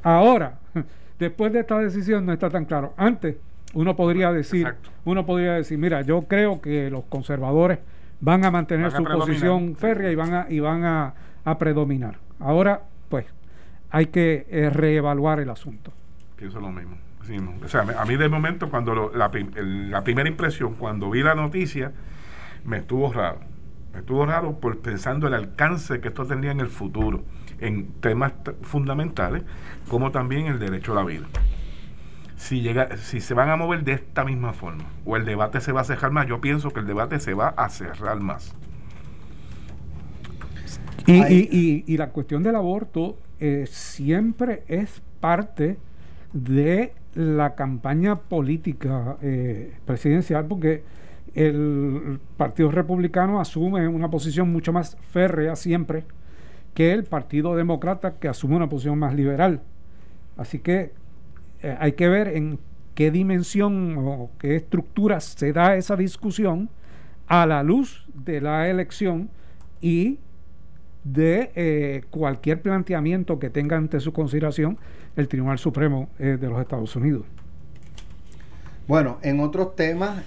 ahora, 0.05 0.61
después 1.19 1.53
de 1.53 1.61
esta 1.61 1.79
decisión, 1.79 2.25
no 2.25 2.33
está 2.33 2.49
tan 2.49 2.67
claro. 2.67 2.95
Antes, 2.97 3.37
uno 3.75 3.97
podría 3.97 4.33
decir, 4.33 4.75
uno 5.05 5.27
podría 5.27 5.55
decir, 5.55 5.79
mira, 5.79 6.03
yo 6.03 6.23
creo 6.23 6.61
que 6.61 6.91
los 6.91 7.05
conservadores 7.05 7.79
van 8.21 8.45
a 8.45 8.51
mantener 8.51 8.91
su 8.91 9.05
posición 9.05 9.77
férrea 9.77 10.11
y 10.11 10.15
van 10.15 10.35
a, 10.35 10.47
y 10.49 10.61
van 10.61 10.85
a, 10.85 11.15
predominar. 11.59 12.19
Ahora, 12.39 12.83
pues, 13.09 13.27
hay 13.91 14.07
que 14.07 14.47
eh, 14.51 14.71
reevaluar 14.71 15.41
el 15.41 15.51
asunto. 15.51 15.93
Pienso 16.37 16.61
lo 16.61 16.71
mismo 16.71 16.97
o 17.63 17.69
sea, 17.69 17.83
a 17.83 18.05
mí 18.05 18.17
de 18.17 18.29
momento, 18.29 18.71
cuando 18.71 19.13
la, 19.15 19.31
primera 19.31 20.29
impresión, 20.29 20.75
cuando 20.75 21.11
vi 21.11 21.23
la 21.23 21.35
noticia, 21.35 21.93
me 22.65 22.79
estuvo 22.79 23.13
raro. 23.13 23.39
Me 23.93 24.01
estuvo 24.01 24.25
raro 24.25 24.59
por 24.59 24.79
pensando 24.79 25.27
el 25.27 25.35
alcance 25.35 26.01
que 26.01 26.09
esto 26.09 26.25
tendría 26.25 26.53
en 26.53 26.61
el 26.61 26.69
futuro, 26.69 27.23
en 27.61 27.93
temas 28.01 28.33
fundamentales, 28.63 29.43
como 29.89 30.11
también 30.11 30.47
el 30.47 30.59
derecho 30.59 30.93
a 30.93 30.97
la 30.97 31.05
vida. 31.05 31.27
Si, 32.41 32.63
llega, 32.63 32.97
si 32.97 33.21
se 33.21 33.35
van 33.35 33.51
a 33.51 33.57
mover 33.57 33.85
de 33.85 33.93
esta 33.93 34.25
misma 34.25 34.55
forma, 34.55 34.85
o 35.05 35.15
el 35.15 35.27
debate 35.27 35.61
se 35.61 35.73
va 35.73 35.83
a 35.83 35.85
cerrar 35.85 36.11
más, 36.11 36.27
yo 36.27 36.41
pienso 36.41 36.71
que 36.71 36.81
el 36.81 36.87
debate 36.87 37.21
se 37.21 37.35
va 37.35 37.49
a 37.49 37.69
cerrar 37.69 38.19
más. 38.19 38.57
Y, 41.07 41.97
la 41.99 42.09
cuestión 42.09 42.43
del 42.43 42.57
aborto 42.57 43.19
eh, 43.41 43.67
siempre 43.69 44.63
es 44.69 45.03
parte 45.21 45.77
de 46.33 46.95
la 47.15 47.55
campaña 47.55 48.17
política 48.17 49.19
eh, 49.21 49.75
presidencial 49.85 50.47
porque 50.47 50.83
el 51.35 52.21
Partido 52.39 52.71
Republicano 52.71 53.39
asume 53.39 53.87
una 53.87 54.09
posición 54.09 54.51
mucho 54.51 54.73
más 54.73 54.97
férrea 55.11 55.57
siempre 55.57 56.05
que 56.73 56.93
el 56.93 57.05
Partido 57.05 57.55
Demócrata 57.55 58.15
que 58.15 58.29
asume 58.29 58.57
una 58.57 58.71
posición 58.71 58.99
más 58.99 59.15
liberal. 59.15 59.61
Así 60.39 60.59
que 60.61 60.93
eh, 61.63 61.77
hay 61.79 61.93
que 61.93 62.09
ver 62.09 62.29
en 62.29 62.59
qué 62.95 63.11
dimensión 63.11 63.97
o 63.99 64.31
qué 64.39 64.57
estructura 64.57 65.21
se 65.21 65.53
da 65.53 65.77
esa 65.77 65.97
discusión 65.97 66.71
a 67.27 67.47
la 67.47 67.63
luz 67.63 68.07
de 68.15 68.41
la 68.41 68.69
elección 68.69 69.31
y 69.81 70.19
de 71.05 71.51
eh, 71.55 72.03
cualquier 72.11 72.61
planteamiento 72.61 73.39
que 73.39 73.51
tenga 73.51 73.77
ante 73.77 74.01
su 74.01 74.13
consideración 74.13 74.79
el 75.17 75.29
Tribunal 75.29 75.59
Supremo 75.59 76.09
eh, 76.19 76.37
de 76.41 76.49
los 76.49 76.61
Estados 76.61 76.95
Unidos. 76.97 77.25
Bueno, 78.87 79.19
en 79.23 79.39
otros 79.39 79.77
temas, 79.77 80.25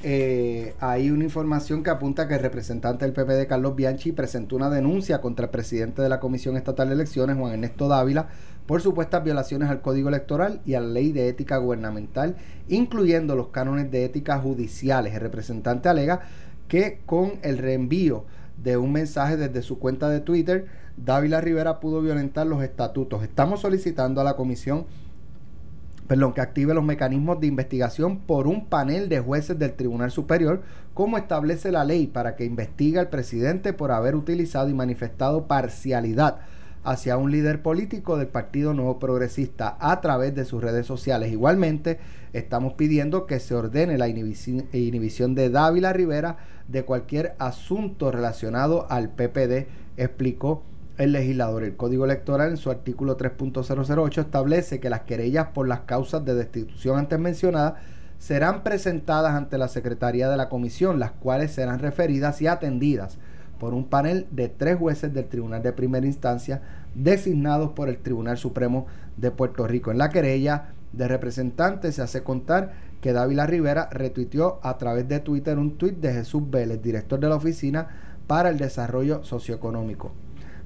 hay 0.79 1.11
una 1.11 1.25
información 1.25 1.83
que 1.83 1.89
apunta 1.89 2.29
que 2.29 2.35
el 2.35 2.39
representante 2.39 3.03
del 3.03 3.13
PPD, 3.13 3.45
Carlos 3.45 3.75
Bianchi, 3.75 4.13
presentó 4.13 4.55
una 4.55 4.69
denuncia 4.69 5.19
contra 5.19 5.47
el 5.47 5.51
presidente 5.51 6.01
de 6.01 6.07
la 6.07 6.21
Comisión 6.21 6.55
Estatal 6.55 6.87
de 6.87 6.93
Elecciones, 6.93 7.35
Juan 7.35 7.51
Ernesto 7.51 7.89
Dávila, 7.89 8.29
por 8.65 8.81
supuestas 8.81 9.23
violaciones 9.23 9.69
al 9.69 9.81
Código 9.81 10.09
Electoral 10.09 10.61
y 10.65 10.75
a 10.75 10.81
la 10.81 10.87
Ley 10.87 11.11
de 11.11 11.27
Ética 11.27 11.57
Gubernamental, 11.57 12.35
incluyendo 12.69 13.35
los 13.35 13.49
cánones 13.49 13.91
de 13.91 14.05
ética 14.05 14.39
judiciales. 14.39 15.13
El 15.13 15.21
representante 15.21 15.89
alega 15.89 16.21
que 16.67 17.01
con 17.05 17.33
el 17.41 17.57
reenvío 17.57 18.25
de 18.57 18.77
un 18.77 18.91
mensaje 18.91 19.37
desde 19.37 19.61
su 19.61 19.79
cuenta 19.79 20.09
de 20.09 20.21
Twitter, 20.21 20.67
Dávila 20.95 21.41
Rivera 21.41 21.79
pudo 21.79 22.01
violentar 22.01 22.47
los 22.47 22.63
estatutos. 22.63 23.23
Estamos 23.23 23.61
solicitando 23.61 24.21
a 24.21 24.23
la 24.23 24.35
comisión 24.35 24.85
perdón, 26.07 26.33
que 26.33 26.41
active 26.41 26.73
los 26.73 26.83
mecanismos 26.83 27.39
de 27.39 27.47
investigación 27.47 28.19
por 28.19 28.47
un 28.47 28.65
panel 28.65 29.09
de 29.09 29.19
jueces 29.19 29.57
del 29.57 29.73
Tribunal 29.73 30.11
Superior, 30.11 30.61
como 30.93 31.17
establece 31.17 31.71
la 31.71 31.85
ley 31.85 32.07
para 32.07 32.35
que 32.35 32.45
investigue 32.45 32.99
al 32.99 33.09
presidente 33.09 33.73
por 33.73 33.91
haber 33.91 34.15
utilizado 34.15 34.69
y 34.69 34.73
manifestado 34.73 35.47
parcialidad 35.47 36.41
hacia 36.83 37.17
un 37.17 37.31
líder 37.31 37.61
político 37.61 38.17
del 38.17 38.27
Partido 38.27 38.73
Nuevo 38.73 38.99
Progresista 38.99 39.77
a 39.79 40.01
través 40.01 40.35
de 40.35 40.45
sus 40.45 40.61
redes 40.61 40.85
sociales. 40.85 41.31
Igualmente, 41.31 41.99
estamos 42.33 42.73
pidiendo 42.73 43.25
que 43.25 43.39
se 43.39 43.55
ordene 43.55 43.97
la 43.97 44.07
inhibición 44.07 45.35
de 45.35 45.49
Dávila 45.49 45.93
Rivera 45.93 46.37
de 46.67 46.83
cualquier 46.83 47.35
asunto 47.39 48.11
relacionado 48.11 48.87
al 48.89 49.09
PPD, 49.09 49.67
explicó 49.97 50.63
el 50.97 51.13
legislador. 51.13 51.63
El 51.63 51.75
Código 51.75 52.05
Electoral 52.05 52.51
en 52.51 52.57
su 52.57 52.69
artículo 52.69 53.17
3.008 53.17 54.21
establece 54.21 54.79
que 54.79 54.89
las 54.89 55.01
querellas 55.01 55.47
por 55.53 55.67
las 55.67 55.81
causas 55.81 56.23
de 56.25 56.35
destitución 56.35 56.97
antes 56.97 57.19
mencionadas 57.19 57.75
serán 58.19 58.63
presentadas 58.63 59.33
ante 59.33 59.57
la 59.57 59.67
Secretaría 59.67 60.29
de 60.29 60.37
la 60.37 60.47
Comisión, 60.49 60.99
las 60.99 61.11
cuales 61.11 61.51
serán 61.51 61.79
referidas 61.79 62.41
y 62.41 62.47
atendidas 62.47 63.17
por 63.59 63.73
un 63.73 63.85
panel 63.85 64.27
de 64.31 64.49
tres 64.49 64.77
jueces 64.77 65.13
del 65.13 65.27
Tribunal 65.27 65.63
de 65.63 65.73
Primera 65.73 66.05
Instancia 66.05 66.61
designados 66.95 67.71
por 67.71 67.89
el 67.89 67.97
Tribunal 67.97 68.37
Supremo 68.37 68.87
de 69.17 69.31
Puerto 69.31 69.67
Rico. 69.67 69.91
En 69.91 69.97
la 69.97 70.09
querella 70.09 70.73
de 70.91 71.07
representantes 71.07 71.95
se 71.95 72.01
hace 72.01 72.23
contar 72.23 72.73
que 73.01 73.13
Dávila 73.13 73.45
Rivera 73.45 73.89
retuiteó 73.91 74.59
a 74.63 74.77
través 74.77 75.07
de 75.07 75.19
Twitter 75.19 75.57
un 75.57 75.77
tuit 75.77 75.97
de 75.97 76.13
Jesús 76.13 76.49
Vélez, 76.49 76.81
director 76.81 77.19
de 77.19 77.29
la 77.29 77.35
Oficina 77.35 77.87
para 78.27 78.49
el 78.49 78.57
Desarrollo 78.57 79.23
Socioeconómico. 79.23 80.11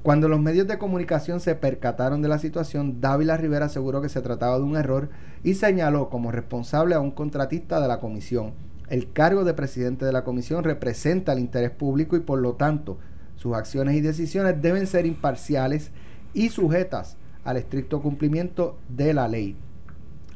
Cuando 0.04 0.30
los 0.30 0.40
medios 0.40 0.68
de 0.68 0.78
comunicación 0.78 1.40
se 1.40 1.56
percataron 1.56 2.22
de 2.22 2.30
la 2.30 2.40
situación, 2.40 3.02
Dávila 3.02 3.36
Rivera 3.36 3.66
aseguró 3.66 4.02
que 4.02 4.10
se 4.10 4.22
trataba 4.22 4.58
de 4.58 4.64
un 4.64 4.78
error 4.78 5.10
y 5.44 5.56
señaló 5.56 6.10
como 6.10 6.32
responsable 6.32 6.96
a 6.96 7.00
un 7.00 7.12
contratista 7.12 7.82
de 7.82 7.88
la 7.88 8.00
comisión. 8.00 8.54
El 8.90 9.12
cargo 9.12 9.44
de 9.44 9.54
presidente 9.54 10.06
de 10.06 10.14
la 10.14 10.24
comisión 10.24 10.64
representa 10.64 11.34
el 11.34 11.40
interés 11.40 11.72
público 11.72 12.16
y 12.16 12.22
por 12.22 12.40
lo 12.40 12.54
tanto 12.54 12.98
sus 13.36 13.54
acciones 13.54 13.96
y 13.96 14.02
decisiones 14.02 14.62
deben 14.62 14.88
ser 14.88 15.06
imparciales 15.06 15.92
y 16.34 16.50
sujetas 16.50 17.18
al 17.44 17.58
estricto 17.58 18.02
cumplimiento 18.02 18.78
de 18.90 19.14
la 19.14 19.28
ley. 19.28 19.56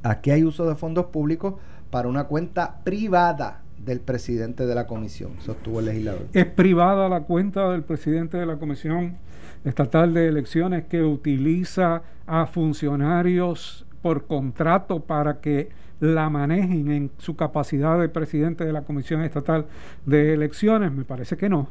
Aquí 0.03 0.31
hay 0.31 0.43
uso 0.43 0.67
de 0.67 0.75
fondos 0.75 1.05
públicos 1.07 1.55
para 1.89 2.07
una 2.07 2.25
cuenta 2.25 2.81
privada 2.83 3.61
del 3.77 3.99
presidente 3.99 4.65
de 4.65 4.75
la 4.75 4.85
comisión, 4.85 5.33
sostuvo 5.39 5.79
el 5.79 5.87
legislador. 5.87 6.27
Es 6.33 6.45
privada 6.45 7.09
la 7.09 7.21
cuenta 7.21 7.69
del 7.71 7.83
presidente 7.83 8.37
de 8.37 8.45
la 8.45 8.57
comisión 8.57 9.17
estatal 9.63 10.13
de 10.13 10.27
elecciones 10.27 10.85
que 10.85 11.03
utiliza 11.03 12.03
a 12.27 12.45
funcionarios 12.45 13.85
por 14.01 14.27
contrato 14.27 15.01
para 15.01 15.39
que 15.41 15.69
la 16.01 16.29
manejen 16.29 16.91
en 16.91 17.11
su 17.17 17.37
capacidad 17.37 17.97
de 17.99 18.09
presidente 18.09 18.65
de 18.65 18.73
la 18.73 18.81
Comisión 18.81 19.21
Estatal 19.21 19.67
de 20.05 20.33
Elecciones? 20.33 20.91
Me 20.91 21.05
parece 21.05 21.37
que 21.37 21.47
no, 21.47 21.69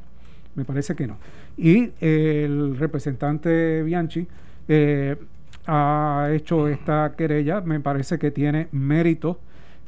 me 0.54 0.64
parece 0.64 0.94
que 0.94 1.06
no. 1.06 1.18
Y 1.58 1.90
el 2.00 2.78
representante 2.78 3.82
Bianchi 3.82 4.26
eh, 4.68 5.16
ha 5.66 6.30
hecho 6.32 6.68
esta 6.68 7.14
querella, 7.16 7.60
me 7.60 7.80
parece 7.80 8.18
que 8.18 8.30
tiene 8.30 8.68
mérito 8.72 9.38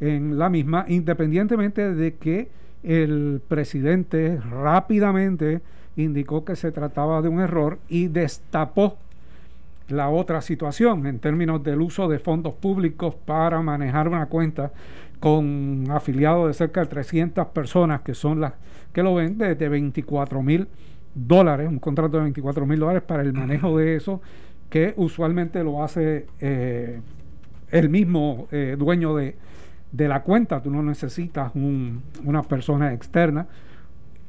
en 0.01 0.39
la 0.39 0.51
misma, 0.51 0.85
independientemente 0.89 1.95
de 1.95 2.15
que 2.15 2.49
el 2.83 3.41
presidente 3.47 4.41
rápidamente 4.51 5.61
indicó 5.97 6.45
que 6.45 6.57
se 6.57 6.73
trataba 6.73 7.23
de 7.23 7.29
un 7.29 7.41
error 7.41 7.79
y 7.89 8.09
destapó 8.09 8.99
la 9.93 10.09
otra 10.09 10.41
situación 10.41 11.07
en 11.07 11.19
términos 11.19 11.63
del 11.63 11.81
uso 11.81 12.09
de 12.09 12.19
fondos 12.19 12.55
públicos 12.55 13.15
para 13.15 13.61
manejar 13.61 14.09
una 14.09 14.27
cuenta 14.27 14.73
con 15.21 15.87
afiliados 15.91 16.49
de 16.49 16.55
cerca 16.55 16.81
de 16.81 16.87
300 16.87 17.47
personas 17.49 18.01
que 18.01 18.15
son 18.15 18.41
las 18.41 18.55
que 18.93 19.03
lo 19.03 19.15
ven 19.15 19.39
de, 19.39 19.55
24 19.55 20.43
mil 20.43 20.69
dólares, 21.15 21.69
un 21.69 21.79
contrato 21.79 22.17
de 22.17 22.25
24 22.25 22.67
mil 22.67 22.81
dólares 22.81 23.03
para 23.03 23.23
el 23.23 23.33
manejo 23.33 23.79
de 23.79 23.97
eso 23.97 24.21
que 24.69 24.95
usualmente 24.97 25.63
lo 25.63 25.83
hace 25.83 26.27
eh, 26.41 27.01
el 27.71 27.89
mismo 27.89 28.49
eh, 28.51 28.77
dueño 28.79 29.15
de, 29.15 29.37
de, 29.93 30.09
la 30.09 30.23
cuenta, 30.23 30.63
tú 30.63 30.71
no 30.71 30.83
necesitas 30.83 31.53
una 31.55 32.43
persona 32.43 32.93
externa. 32.93 33.47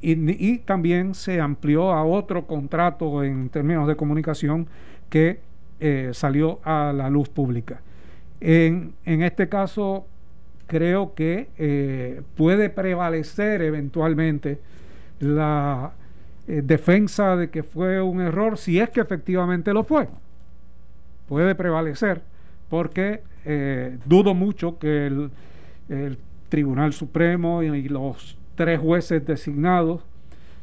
Y, 0.06 0.58
también 0.58 1.16
se 1.16 1.40
amplió 1.40 1.94
a 1.94 2.04
otro 2.04 2.46
contrato 2.46 3.24
en 3.24 3.48
términos 3.48 3.88
de 3.88 3.96
comunicación 3.96 4.68
que 5.10 5.40
eh, 5.86 6.12
salió 6.14 6.62
a 6.64 6.94
la 6.96 7.10
luz 7.10 7.28
pública. 7.28 7.82
En, 8.40 8.94
este 9.04 9.50
caso, 9.50 10.08
creo 10.66 11.14
que 11.14 11.50
eh, 11.58 12.22
puede 12.38 12.70
prevalecer 12.70 13.62
eventualmente 13.62 14.62
la 15.20 15.92
eh, 16.48 16.62
defensa 16.64 17.36
de 17.36 17.50
que 17.50 17.64
fue 17.64 18.02
un 18.02 18.22
error, 18.22 18.58
si 18.58 18.80
es 18.80 18.92
que 18.92 19.02
efectivamente 19.02 19.74
lo 19.74 19.84
fue. 19.84 20.08
Puede 21.28 21.54
prevalecer, 21.54 22.22
porque 22.70 23.22
dudo 24.06 24.34
mucho 24.34 24.80
que 24.80 25.08
el, 25.08 26.18
Tribunal 26.48 26.94
Supremo 26.94 27.62
y 27.62 27.90
los 27.90 28.38
tres 28.56 28.80
jueces 28.80 29.26
designados 29.26 30.02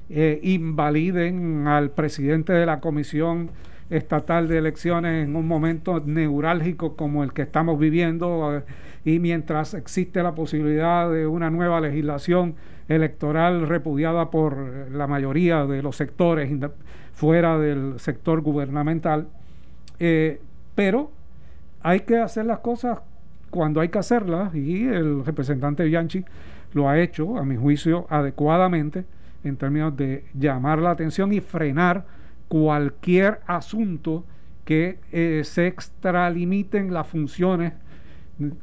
invaliden 0.08 1.66
al 1.66 1.90
presidente 1.90 2.54
de 2.54 2.64
la 2.64 2.80
Comisión 2.80 3.50
Estatal 3.90 4.48
de 4.48 4.58
Elecciones 4.58 5.24
en 5.24 5.36
un 5.36 5.46
momento 5.46 6.00
neurálgico 6.00 6.96
como 6.96 7.24
el 7.24 7.32
que 7.32 7.42
estamos 7.42 7.78
viviendo 7.78 8.56
eh, 8.56 8.62
y 9.04 9.18
mientras 9.18 9.74
existe 9.74 10.22
la 10.22 10.34
posibilidad 10.34 11.10
de 11.10 11.26
una 11.26 11.50
nueva 11.50 11.80
legislación 11.80 12.54
electoral 12.88 13.68
repudiada 13.68 14.30
por 14.30 14.90
la 14.90 15.06
mayoría 15.06 15.66
de 15.66 15.82
los 15.82 15.96
sectores 15.96 16.50
fuera 17.12 17.58
del 17.58 17.98
sector 17.98 18.40
gubernamental. 18.40 19.28
Eh, 19.98 20.40
pero 20.74 21.10
hay 21.82 22.00
que 22.00 22.18
hacer 22.18 22.46
las 22.46 22.60
cosas 22.60 23.00
cuando 23.50 23.80
hay 23.80 23.88
que 23.88 23.98
hacerlas 23.98 24.54
y 24.54 24.86
el 24.86 25.24
representante 25.24 25.84
Bianchi 25.84 26.24
lo 26.72 26.88
ha 26.88 26.98
hecho, 26.98 27.36
a 27.36 27.44
mi 27.44 27.56
juicio, 27.56 28.06
adecuadamente 28.08 29.04
en 29.42 29.56
términos 29.56 29.96
de 29.96 30.24
llamar 30.34 30.78
la 30.78 30.90
atención 30.90 31.32
y 31.32 31.40
frenar 31.40 32.04
cualquier 32.50 33.42
asunto 33.46 34.24
que 34.64 34.98
eh, 35.12 35.42
se 35.44 35.68
extralimiten 35.68 36.92
las 36.92 37.06
funciones 37.06 37.74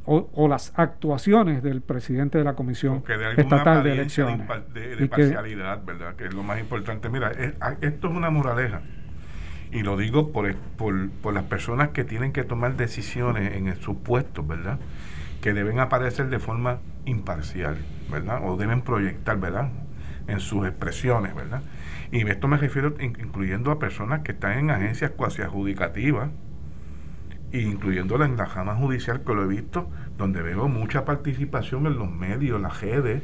o, 0.04 0.48
las 0.50 0.74
actuaciones 0.76 1.64
del 1.64 1.82
presidente 1.82 2.38
de 2.38 2.44
la 2.44 2.54
Comisión 2.54 3.02
Estatal 3.38 3.84
de 3.84 3.94
Elecciones. 3.94 4.46
De, 4.74 5.08
parcialidad, 5.08 5.86
¿verdad? 5.86 6.18
Que 6.18 6.26
es 6.26 6.34
lo 6.34 6.44
más 6.44 6.60
importante. 6.60 7.08
Mira, 7.08 7.32
esto 7.32 8.10
es 8.10 8.14
una 8.14 8.30
moraleja. 8.30 8.82
Y 9.72 9.84
lo 9.84 9.96
digo 9.96 10.34
por, 10.34 10.54
por, 10.56 11.10
por 11.10 11.34
las 11.34 11.44
personas 11.44 11.90
que 11.90 12.04
tienen 12.04 12.34
que 12.34 12.44
tomar 12.44 12.76
decisiones 12.76 13.54
en 13.56 13.74
sus 13.80 13.96
puestos, 13.96 14.46
¿verdad? 14.46 14.80
Que 15.40 15.54
deben 15.54 15.80
aparecer 15.80 16.28
de 16.28 16.40
forma 16.40 16.80
imparcial, 17.06 17.78
¿verdad? 18.12 18.42
O 18.44 18.58
deben 18.58 18.82
proyectar, 18.82 19.40
¿verdad? 19.40 19.70
En 20.28 20.42
sus 20.42 20.68
expresiones, 20.68 21.34
¿verdad? 21.34 21.62
Y 22.12 22.28
esto 22.28 22.48
me 22.48 22.58
refiero 22.58 22.94
incluyendo 23.00 23.72
a 23.72 23.80
personas 23.80 24.22
que 24.22 24.32
están 24.32 24.58
en 24.58 24.72
agencias 24.72 25.12
cuasi 25.12 25.42
adjudicativas, 25.42 26.30
incluyendo 27.52 28.24
en 28.24 28.38
la 28.38 28.46
rama 28.46 28.76
judicial 28.76 29.24
que 29.24 29.34
lo 29.34 29.44
he 29.44 29.48
visto, 29.48 29.90
donde 30.18 30.42
veo 30.42 30.68
mucha 30.68 31.06
participación 31.06 31.86
en 31.88 31.98
los 31.98 32.10
medios, 32.12 32.62
las 32.62 32.82
redes, 32.82 33.24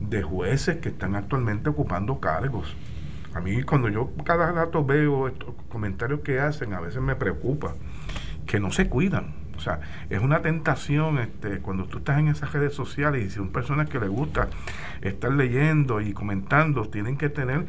de 0.00 0.22
jueces 0.22 0.78
que 0.78 0.88
están 0.88 1.14
actualmente 1.14 1.68
ocupando 1.68 2.20
cargos. 2.20 2.74
A 3.34 3.40
mí 3.40 3.62
cuando 3.62 3.88
yo 3.88 4.10
cada 4.24 4.52
rato 4.52 4.84
veo 4.84 5.28
estos 5.28 5.54
comentarios 5.68 6.20
que 6.20 6.40
hacen, 6.40 6.74
a 6.74 6.80
veces 6.80 7.00
me 7.00 7.16
preocupa 7.16 7.74
que 8.46 8.60
no 8.60 8.72
se 8.72 8.88
cuidan 8.88 9.42
o 9.62 9.64
sea, 9.64 9.80
es 10.10 10.20
una 10.20 10.42
tentación 10.42 11.18
este, 11.20 11.60
cuando 11.60 11.84
tú 11.84 11.98
estás 11.98 12.18
en 12.18 12.26
esas 12.26 12.52
redes 12.52 12.74
sociales 12.74 13.24
y 13.24 13.30
si 13.30 13.36
son 13.36 13.50
personas 13.50 13.88
que 13.88 14.00
les 14.00 14.08
gusta 14.08 14.48
estar 15.02 15.32
leyendo 15.32 16.00
y 16.00 16.12
comentando, 16.12 16.88
tienen 16.88 17.16
que 17.16 17.28
tener 17.28 17.66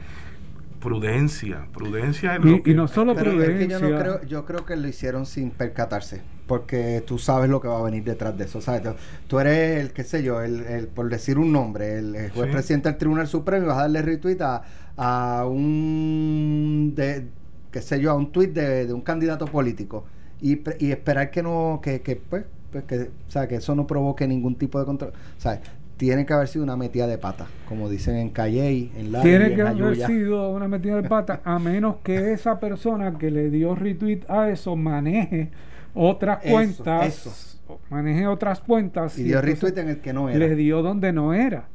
prudencia, 0.84 1.66
prudencia 1.74 2.36
en 2.36 2.62
y, 2.66 2.72
y 2.72 2.74
no 2.74 2.90
solo 2.90 3.16
prudencia. 3.16 3.80
yo, 3.80 3.98
creo, 3.98 4.24
yo 4.26 4.46
creo 4.46 4.66
que 4.66 4.76
lo 4.76 4.86
hicieron 4.86 5.26
sin 5.26 5.50
percatarse, 5.50 6.22
porque 6.46 7.02
tú 7.08 7.18
sabes 7.18 7.50
lo 7.50 7.62
que 7.62 7.70
va 7.70 7.80
a 7.80 7.84
venir 7.84 8.04
detrás 8.04 8.38
de 8.38 8.44
eso. 8.44 8.60
¿sabes? 8.60 8.82
Tú 9.28 9.40
eres 9.40 9.80
el, 9.80 9.94
qué 9.94 10.04
sé 10.04 10.24
yo, 10.24 10.42
el, 10.42 10.90
por 10.94 11.10
decir 11.10 11.38
un 11.38 11.54
nombre, 11.54 12.00
el, 12.00 12.32
juez 12.32 12.52
presidente 12.52 12.90
del 12.90 12.98
Tribunal 12.98 13.28
Supremo 13.28 13.64
y 13.64 13.68
vas 13.68 13.78
a 13.78 13.82
darle 13.84 14.02
retweet 14.02 14.42
a, 14.42 14.62
a 14.98 15.46
un, 15.48 16.92
de, 16.96 17.28
qué 17.72 17.82
sé 17.82 18.02
yo, 18.02 18.12
a 18.12 18.16
un 18.16 18.34
tweet 18.34 18.50
de, 18.50 18.86
de 18.86 18.94
un 18.94 19.02
candidato 19.02 19.46
político 19.46 20.04
y, 20.42 20.60
y 20.80 20.92
esperar 20.92 21.32
que 21.32 21.42
no, 21.42 21.80
que, 21.82 22.02
que 22.02 22.18
pues, 22.18 22.44
pues 22.74 22.84
que, 22.84 23.00
o 23.00 23.32
sea, 23.32 23.48
que 23.48 23.56
eso 23.56 23.74
no 23.74 23.88
provoque 23.88 24.28
ningún 24.28 24.56
tipo 24.56 24.80
de 24.80 24.86
control. 24.86 25.14
O 25.38 25.42
sea, 25.42 25.62
tiene 26.04 26.26
que 26.26 26.34
haber 26.34 26.50
sido 26.50 26.66
una 26.66 26.76
metida 26.76 27.08
de 27.08 27.18
pata, 27.18 27.48
como 27.66 27.90
dicen 27.90 28.18
en 28.18 28.30
Calle, 28.30 28.92
en 28.98 29.14
la 29.14 29.22
Tiene 29.22 29.56
que 29.56 29.62
haber 29.62 29.96
sido 29.96 30.50
una 30.50 30.68
metida 30.68 31.02
de 31.02 31.08
pata, 31.08 31.40
a 31.46 31.60
menos 31.60 31.96
que 32.04 32.34
esa 32.34 32.60
persona 32.60 33.18
que 33.18 33.32
le 33.32 33.50
dio 33.50 33.74
retweet 33.74 34.20
a 34.28 34.50
eso 34.50 34.76
maneje 34.76 35.50
otras 35.94 36.40
cuentas, 36.40 37.58
maneje 37.90 38.28
otras 38.28 38.60
cuentas. 38.60 39.18
Y, 39.18 39.24
dio 39.24 39.42
retweet 39.42 39.78
en 39.78 39.88
el 39.88 40.00
que 40.02 40.12
no 40.12 40.28
era. 40.28 40.40
Le 40.40 40.58
dio 40.58 40.82
donde 40.82 41.14
no 41.14 41.34
era. 41.34 41.70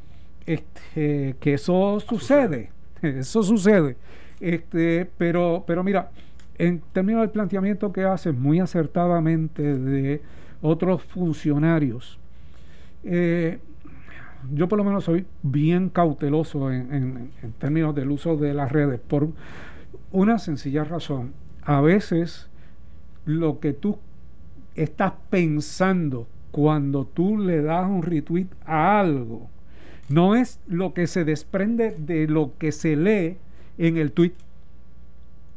Este, 0.45 1.35
que 1.41 1.55
eso 1.55 1.99
sucede, 2.01 2.71
eso 3.01 3.43
sucede. 3.43 3.97
Este, 4.41 5.11
pero, 5.17 5.65
pero 5.67 5.83
mira, 5.83 6.11
en 6.59 6.83
términos 6.93 7.23
del 7.23 7.31
planteamiento 7.31 7.95
que 7.95 8.05
hace 8.05 8.33
muy 8.33 8.61
acertadamente 8.61 9.63
de 9.63 10.21
otros 10.61 11.03
funcionarios, 11.03 12.19
eh, 13.05 13.59
yo 14.53 14.69
por 14.69 14.79
lo 14.79 14.85
menos 14.85 15.05
soy 15.05 15.27
bien 15.43 15.89
cauteloso 15.89 16.71
en, 16.71 17.31
términos 17.59 17.95
del 17.95 18.11
uso 18.11 18.37
de 18.37 18.55
las 18.55 18.71
redes 18.71 19.01
por 19.01 19.29
una 20.13 20.39
sencilla 20.39 20.85
razón. 20.85 21.33
A 21.63 21.81
veces 21.81 22.49
lo 23.25 23.61
que 23.61 23.73
tú 23.73 23.99
estás 24.75 25.13
pensando 25.31 26.27
cuando 26.51 27.05
tú 27.05 27.39
le 27.39 27.63
das 27.63 27.89
un 27.89 28.03
retweet 28.03 28.49
a 28.65 29.01
algo 29.01 29.49
no 30.09 30.35
es 30.35 30.61
lo 30.67 30.95
que 30.95 31.07
se 31.07 31.25
desprende 31.25 31.95
de 31.99 32.27
lo 32.27 32.53
que 32.59 32.73
se 32.73 32.97
lee 32.97 33.37
en 33.77 33.99
el 33.99 34.13
tweet 34.13 34.33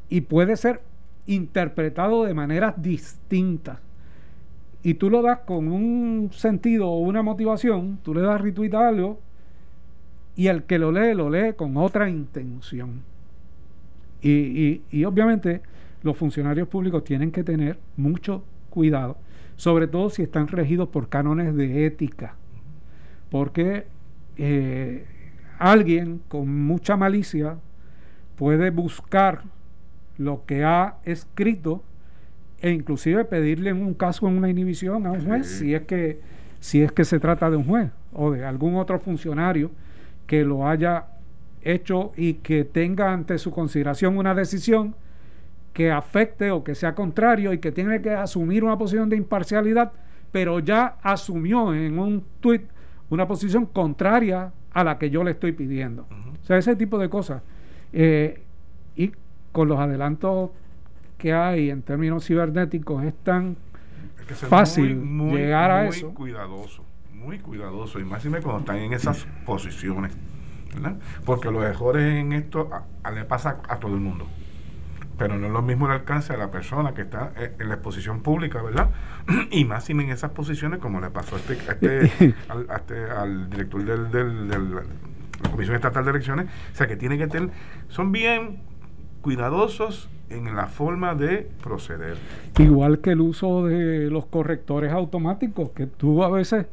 y 0.09 0.21
puede 0.21 0.57
ser 0.57 0.82
interpretado 1.25 2.25
de 2.25 2.34
maneras 2.34 2.82
distintas. 2.82 3.79
Y 4.84 4.95
tú 4.95 5.09
lo 5.09 5.21
das 5.21 5.39
con 5.39 5.67
un 5.67 6.29
sentido 6.34 6.89
o 6.89 6.99
una 6.99 7.21
motivación, 7.21 7.99
tú 8.03 8.13
le 8.13 8.21
das 8.21 8.41
retweet 8.41 8.73
a 8.73 8.88
algo 8.88 9.19
y 10.36 10.47
el 10.47 10.63
que 10.63 10.79
lo 10.79 10.91
lee 10.91 11.13
lo 11.13 11.29
lee 11.29 11.53
con 11.55 11.77
otra 11.77 12.09
intención. 12.09 13.01
Y, 14.21 14.82
y, 14.91 15.03
obviamente 15.05 15.61
los 16.03 16.17
funcionarios 16.17 16.67
públicos 16.67 17.03
tienen 17.03 17.32
que 17.32 17.43
tener 17.43 17.77
mucho 17.97 18.43
cuidado, 18.69 19.17
sobre 19.55 19.88
todo 19.88 20.09
si 20.09 20.23
están 20.23 20.47
regidos 20.47 20.89
por 20.89 21.09
cánones 21.09 21.55
de 21.55 21.86
ética, 21.86 22.36
porque 23.29 23.86
eh, 24.38 25.05
alguien 25.59 26.21
con 26.27 26.65
mucha 26.65 26.97
malicia 26.97 27.57
puede 28.36 28.71
buscar 28.71 29.43
lo 30.17 30.45
que 30.45 30.63
ha 30.63 30.97
escrito 31.03 31.84
e 32.62 32.72
inclusive 32.72 33.26
pedirle 33.26 33.72
en 33.72 33.82
un 33.82 33.93
caso 33.93 34.28
en 34.28 34.38
una 34.38 34.49
inhibición 34.49 35.05
a 35.05 35.12
un 35.12 35.26
juez 35.26 35.47
si 35.47 35.74
es 35.74 35.82
que 35.82 36.20
si 36.59 36.84
es 36.84 36.91
que 36.91 37.05
se 37.05 37.20
trata 37.20 37.49
de 37.49 37.57
un 37.57 37.66
juez 37.66 37.89
o 38.14 38.32
de 38.32 38.45
algún 38.45 38.76
otro 38.76 38.99
funcionario 38.99 39.72
que 40.28 40.43
lo 40.43 40.68
haya 40.68 41.05
hecho 41.64 42.12
y 42.16 42.36
que 42.36 42.64
tenga 42.64 43.12
ante 43.12 43.38
su 43.38 43.51
consideración 43.51 44.18
una 44.18 44.36
decisión 44.36 44.95
que 45.74 45.91
afecte 45.91 46.51
o 46.51 46.64
que 46.64 46.76
sea 46.76 46.95
contrario 46.95 47.53
y 47.53 47.59
que 47.59 47.72
tiene 47.72 48.01
que 48.01 48.12
asumir 48.12 48.64
una 48.64 48.78
posición 48.78 49.09
de 49.09 49.16
imparcialidad, 49.16 49.91
pero 50.32 50.59
ya 50.59 50.97
asumió 51.01 51.74
en 51.74 51.97
un 51.97 52.24
tuit 52.39 52.64
una 53.09 53.28
posición 53.28 53.66
contraria 53.66 54.51
a 54.74 54.84
la 54.84 54.97
que 54.97 55.09
yo 55.09 55.24
le 55.24 55.32
estoy 55.32 55.51
pidiendo. 55.51 56.07
O 56.41 56.45
sea, 56.45 56.57
ese 56.57 56.76
tipo 56.76 56.97
de 56.97 57.09
cosas. 57.09 57.41
Eh, 57.93 58.41
y 58.95 59.12
con 59.51 59.68
los 59.68 59.80
adelantos 59.80 60.51
que 61.22 61.34
hay 61.34 61.69
en 61.69 61.84
términos 61.84 62.26
cibernéticos 62.26 63.03
es 63.03 63.13
tan 63.24 63.55
fácil 64.49 64.99
llegar 65.30 65.69
a 65.69 65.88
eso. 65.88 66.07
Muy 66.07 66.15
cuidadoso, 66.15 66.84
muy 67.13 67.39
cuidadoso, 67.39 67.99
y 67.99 68.03
más 68.03 68.24
cuando 68.24 68.57
están 68.57 68.78
en 68.78 68.93
esas 68.93 69.28
posiciones. 69.45 70.17
Porque 71.24 71.51
los 71.51 71.63
errores 71.63 72.15
en 72.15 72.34
esto 72.34 72.72
le 73.13 73.24
pasa 73.26 73.61
a 73.69 73.78
todo 73.78 73.93
el 73.93 73.99
mundo. 73.99 74.26
Pero 75.19 75.38
no 75.38 75.45
es 75.45 75.53
lo 75.53 75.61
mismo 75.61 75.86
el 75.86 75.91
alcance 75.91 76.34
a 76.34 76.38
la 76.38 76.49
persona 76.49 76.95
que 76.95 77.01
está 77.01 77.34
eh, 77.38 77.53
en 77.59 77.67
la 77.67 77.76
exposición 77.76 78.24
pública, 78.24 78.63
¿verdad? 78.63 78.89
y 79.51 79.65
más 79.65 79.88
en 79.91 79.99
esas 80.01 80.32
posiciones 80.32 80.80
como 80.80 80.99
le 80.99 81.11
pasó 81.11 81.36
a 81.36 81.39
este, 81.39 81.53
este, 81.53 82.05
este, 82.76 83.11
al, 83.11 83.47
director 83.47 83.84
del, 83.84 84.09
del, 84.09 84.47
de 84.47 84.57
la 84.57 85.49
Comisión 85.51 85.76
Estatal 85.76 86.03
de 86.05 86.09
Elecciones. 86.09 86.47
O 86.74 86.76
sea, 86.76 86.88
que 86.88 86.95
tiene 86.95 87.19
que 87.19 87.28
tener, 87.28 87.51
son 87.89 88.11
bien 88.11 88.70
cuidadosos 89.22 90.09
en 90.30 90.55
la 90.55 90.67
forma 90.67 91.15
de 91.15 91.49
proceder. 91.61 92.17
Igual 92.57 92.99
que 92.99 93.11
el 93.11 93.22
uso 93.22 93.65
de 93.65 94.09
los 94.09 94.26
correctores 94.26 94.91
automáticos, 94.91 95.72
que 95.72 95.88
tú 95.88 96.24
a 96.24 96.30
veces 96.30 96.65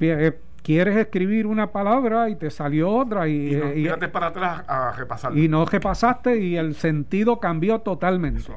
eh, 0.00 0.38
quieres 0.62 0.96
escribir 0.96 1.46
una 1.46 1.72
palabra 1.72 2.30
y 2.30 2.36
te 2.36 2.50
salió 2.50 2.90
otra 2.90 3.28
y, 3.28 3.54
y, 3.76 3.82
no, 3.82 3.98
para 4.12 4.28
atrás 4.28 4.62
a 4.66 4.92
repasarlo. 4.92 5.38
Y 5.38 5.48
no 5.48 5.64
repasaste 5.64 6.40
y 6.40 6.56
el 6.56 6.74
sentido 6.74 7.40
cambió 7.40 7.80
totalmente. 7.80 8.52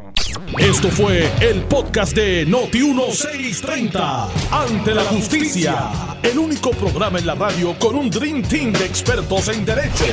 Esto 0.57 0.89
fue 0.89 1.29
el 1.41 1.63
podcast 1.63 2.15
de 2.15 2.45
Noti 2.45 2.79
1630. 2.79 4.27
Ante 4.51 4.93
la 4.93 5.03
justicia, 5.03 5.89
el 6.23 6.37
único 6.37 6.71
programa 6.71 7.19
en 7.19 7.25
la 7.25 7.35
radio 7.35 7.77
con 7.79 7.95
un 7.95 8.09
dream 8.09 8.41
team 8.43 8.71
de 8.71 8.85
expertos 8.85 9.49
en 9.49 9.65
derecho. 9.65 10.05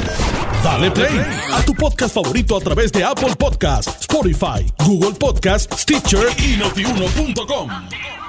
Dale 0.65 0.91
play 0.91 1.21
a 1.53 1.63
tu 1.65 1.75
podcast 1.75 2.15
favorito 2.15 2.57
a 2.57 2.61
través 2.61 2.93
de 2.93 3.05
Apple 3.05 3.35
Podcasts, 3.39 4.01
Spotify, 4.01 4.67
Google 4.87 5.19
Podcasts, 5.19 5.83
Stitcher 5.83 6.27
y 6.39 6.57
notiuno.com. 6.57 8.22